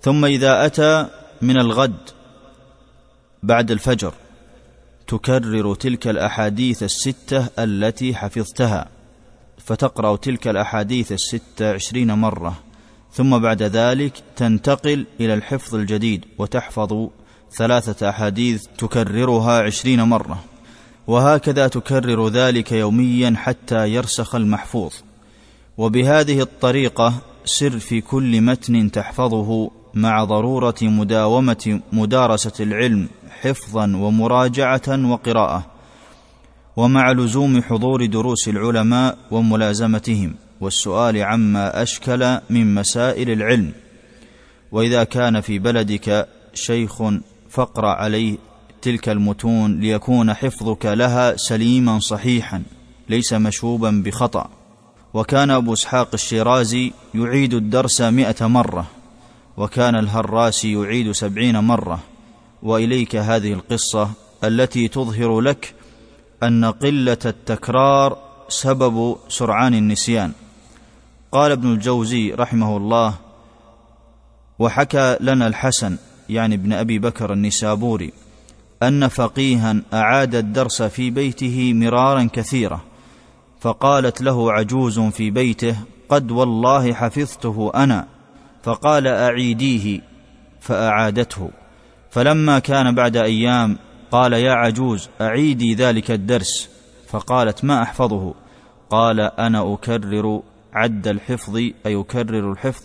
ثم 0.03 0.25
إذا 0.25 0.67
أتى 0.67 1.09
من 1.43 1.61
الغد 1.61 2.11
بعد 3.43 3.71
الفجر 3.71 4.15
تكرر 5.07 5.75
تلك 5.75 6.09
الأحاديث 6.09 6.83
الستة 6.83 7.49
التي 7.59 8.15
حفظتها 8.15 8.89
فتقرأ 9.59 10.17
تلك 10.17 10.49
الأحاديث 10.49 11.13
الستة 11.13 11.73
عشرين 11.73 12.13
مرة. 12.13 12.70
ثم 13.13 13.39
بعد 13.39 13.63
ذلك 13.63 14.13
تنتقل 14.37 15.07
إلى 15.21 15.35
الحفظ 15.35 15.75
الجديد 15.75 16.25
وتحفظ 16.39 17.09
ثلاثة 17.53 18.09
أحاديث 18.09 18.65
تكررها 18.79 19.63
عشرين 19.63 20.03
مرة. 20.03 20.45
وهكذا 21.07 21.69
تكرر 21.69 22.29
ذلك 22.29 22.73
يوميا 22.73 23.35
حتى 23.37 23.89
يرسخ 23.89 24.35
المحفوظ. 24.35 24.93
وبهذه 25.79 26.41
الطريقة 26.41 27.15
سر 27.45 27.79
في 27.79 28.01
كل 28.01 28.41
متن 28.41 28.91
تحفظه 28.91 29.71
مع 29.95 30.25
ضرورة 30.25 30.75
مداومة 30.83 31.81
مدارسة 31.93 32.53
العلم 32.61 33.09
حفظا 33.41 33.97
ومراجعة 33.97 35.11
وقراءة 35.11 35.67
ومع 36.77 37.13
لزوم 37.13 37.63
حضور 37.63 38.07
دروس 38.07 38.49
العلماء 38.49 39.19
وملازمتهم. 39.31 40.35
والسؤال 40.61 41.23
عما 41.23 41.83
أشكل 41.83 42.39
من 42.51 42.75
مسائل 42.75 43.31
العلم. 43.31 43.73
وإذا 44.73 45.05
كان 45.05 45.41
في 45.41 45.59
بلدك 45.59 46.29
شيخ 46.55 47.03
فاقرأ 47.51 47.91
عليه 47.91 48.37
تلك 48.83 49.09
المتون 49.09 49.81
ليكون 49.81 50.35
حفظك 50.35 50.87
لها 50.87 51.37
سليما 51.37 51.99
صحيحا 51.99 52.63
ليس 53.09 53.33
مشوبا 53.33 54.03
بخطأ. 54.05 54.51
وكان 55.15 55.51
أبو 55.51 55.73
إسحاق 55.73 56.09
الشيرازي 56.15 56.93
يعيد 57.15 57.55
الدرس 57.55 58.01
مائه 58.01 58.47
مرة 58.47 58.87
وكان 59.57 59.95
الهراسي 59.95 60.73
يعيد 60.73 61.13
سبعين 61.13 61.59
مرة. 61.59 62.01
وإليك 62.63 63.17
هذه 63.17 63.53
القصة 63.53 64.11
التي 64.45 64.89
تظهر 64.89 65.41
لك 65.41 65.75
أن 66.43 66.65
قلة 66.65 67.19
التكرار 67.27 68.19
سبب 68.49 69.17
سرعان 69.29 69.75
النسيان. 69.75 70.33
قال 71.33 71.53
ابن 71.53 71.73
الجوزي 71.73 72.35
رحمه 72.35 72.77
الله 72.77 73.15
وحكى 74.59 75.17
لنا 75.21 75.47
الحسن 75.47 75.99
يعني 76.29 76.55
ابن 76.55 76.73
أبي 76.73 76.99
بكر 76.99 77.33
النسابوري 77.33 78.13
أن 78.83 79.09
فقيها 79.09 79.77
أعاد 79.95 80.35
الدرس 80.35 80.83
في 80.83 81.11
بيته 81.11 81.73
مرارا 81.75 82.29
كثيرا 82.33 82.81
فقالت 83.61 84.23
له 84.23 84.53
عجوز 84.53 85.01
في 85.01 85.31
بيته 85.31 85.77
قد 86.09 86.31
والله 86.31 86.95
حفظته 86.95 87.73
أنا 87.75 88.07
فقال 88.63 89.07
أعيديه 89.07 90.01
فأعادته. 90.61 91.51
فلما 92.11 92.59
كان 92.59 92.95
بعد 92.95 93.17
أيام 93.17 93.79
قال 94.11 94.33
يا 94.33 94.53
عجوز 94.53 95.09
أعيدي 95.21 95.75
ذلك 95.75 96.11
الدرس 96.11 96.71
فقالت 97.09 97.65
ما 97.65 97.83
أحفظه؟ 97.83 98.35
قال 98.91 99.21
أنا 99.21 99.73
أكرر 99.75 100.43
عد 100.73 101.09
الحفظ 101.09 101.57
أي 101.57 101.73
يكرر 101.87 102.53
الحفظ 102.53 102.83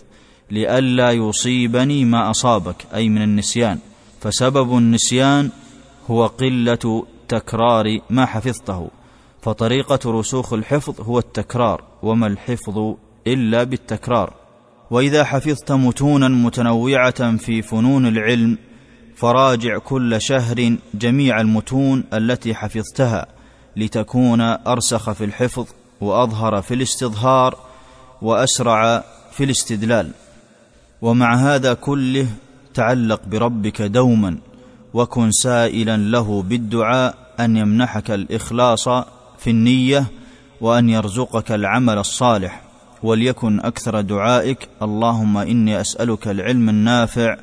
لئلا 0.50 1.10
يصيبني 1.10 2.04
ما 2.04 2.30
أصابك 2.30 2.86
أي 2.94 3.08
من 3.08 3.22
النسيان. 3.22 3.78
فسبب 4.20 4.78
النسيان 4.78 5.50
هو 6.10 6.26
قلة 6.26 7.06
تكرار 7.28 7.98
ما 8.10 8.26
حفظته. 8.26 8.90
فطريقة 9.42 9.98
رسوخ 10.06 10.52
الحفظ 10.52 11.00
هو 11.00 11.18
التكرار 11.18 11.82
وما 12.02 12.26
الحفظ 12.26 12.94
إلا 13.26 13.64
بالتكرار. 13.64 14.34
وإذا 14.90 15.24
حفظت 15.24 15.72
متونا 15.72 16.28
متنوعة 16.28 17.36
في 17.36 17.62
فنون 17.62 18.06
العلم 18.06 18.58
فراجع 19.16 19.78
كل 19.78 20.20
شهر 20.20 20.76
جميع 20.94 21.40
المتون 21.40 22.04
التي 22.12 22.54
حفظتها 22.54 23.26
لتكون 23.76 24.40
أرسخ 24.40 25.12
في 25.12 25.24
الحفظ 25.24 25.66
وأظهر 26.00 26.62
في 26.62 26.74
الاستظهار 26.74 27.65
وأسرع 28.22 29.04
في 29.32 29.44
الاستدلال. 29.44 30.10
ومع 31.02 31.34
هذا 31.34 31.74
كله 31.74 32.26
تعلق 32.74 33.20
بربك 33.26 33.82
دوما 33.82 34.38
وكن 34.94 35.30
سائلا 35.30 35.96
له 35.96 36.42
بالدعاء 36.42 37.14
أن 37.40 37.56
يمنحك 37.56 38.10
الإخلاص 38.10 38.88
في 39.38 39.50
النية 39.50 40.04
وأن 40.60 40.88
يرزقك 40.88 41.52
العمل 41.52 41.98
الصالح. 41.98 42.62
وليكن 43.02 43.60
أكثر 43.60 44.00
دعائك 44.00 44.68
اللهم 44.82 45.36
إني 45.36 45.80
أسألك 45.80 46.28
العلم 46.28 46.68
النافع 46.68 47.36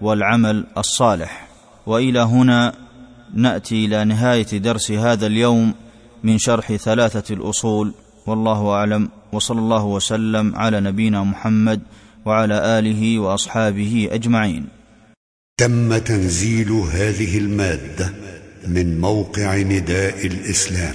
والعمل 0.00 0.66
الصالح. 0.78 1.48
وإلى 1.86 2.20
هنا 2.20 2.72
نأتي 3.34 3.84
إلى 3.84 4.04
نهاية 4.04 4.58
درس 4.58 4.90
هذا 4.90 5.26
اليوم 5.26 5.74
من 6.22 6.38
شرح 6.38 6.72
ثلاثة 6.72 7.34
الأصول 7.34 7.94
والله 8.26 8.70
أعلم. 8.70 9.08
وصلى 9.34 9.58
الله 9.58 9.84
وسلم 9.84 10.56
على 10.56 10.80
نبينا 10.80 11.24
محمد 11.24 11.80
وعلى 12.26 12.78
آله 12.78 13.18
وأصحابه 13.18 14.08
أجمعين. 14.12 14.66
تم 15.58 15.98
تنزيل 15.98 16.72
هذه 16.72 17.38
المادة 17.38 18.12
من 18.68 19.00
موقع 19.00 19.56
نداء 19.56 20.26
الإسلام 20.26 20.94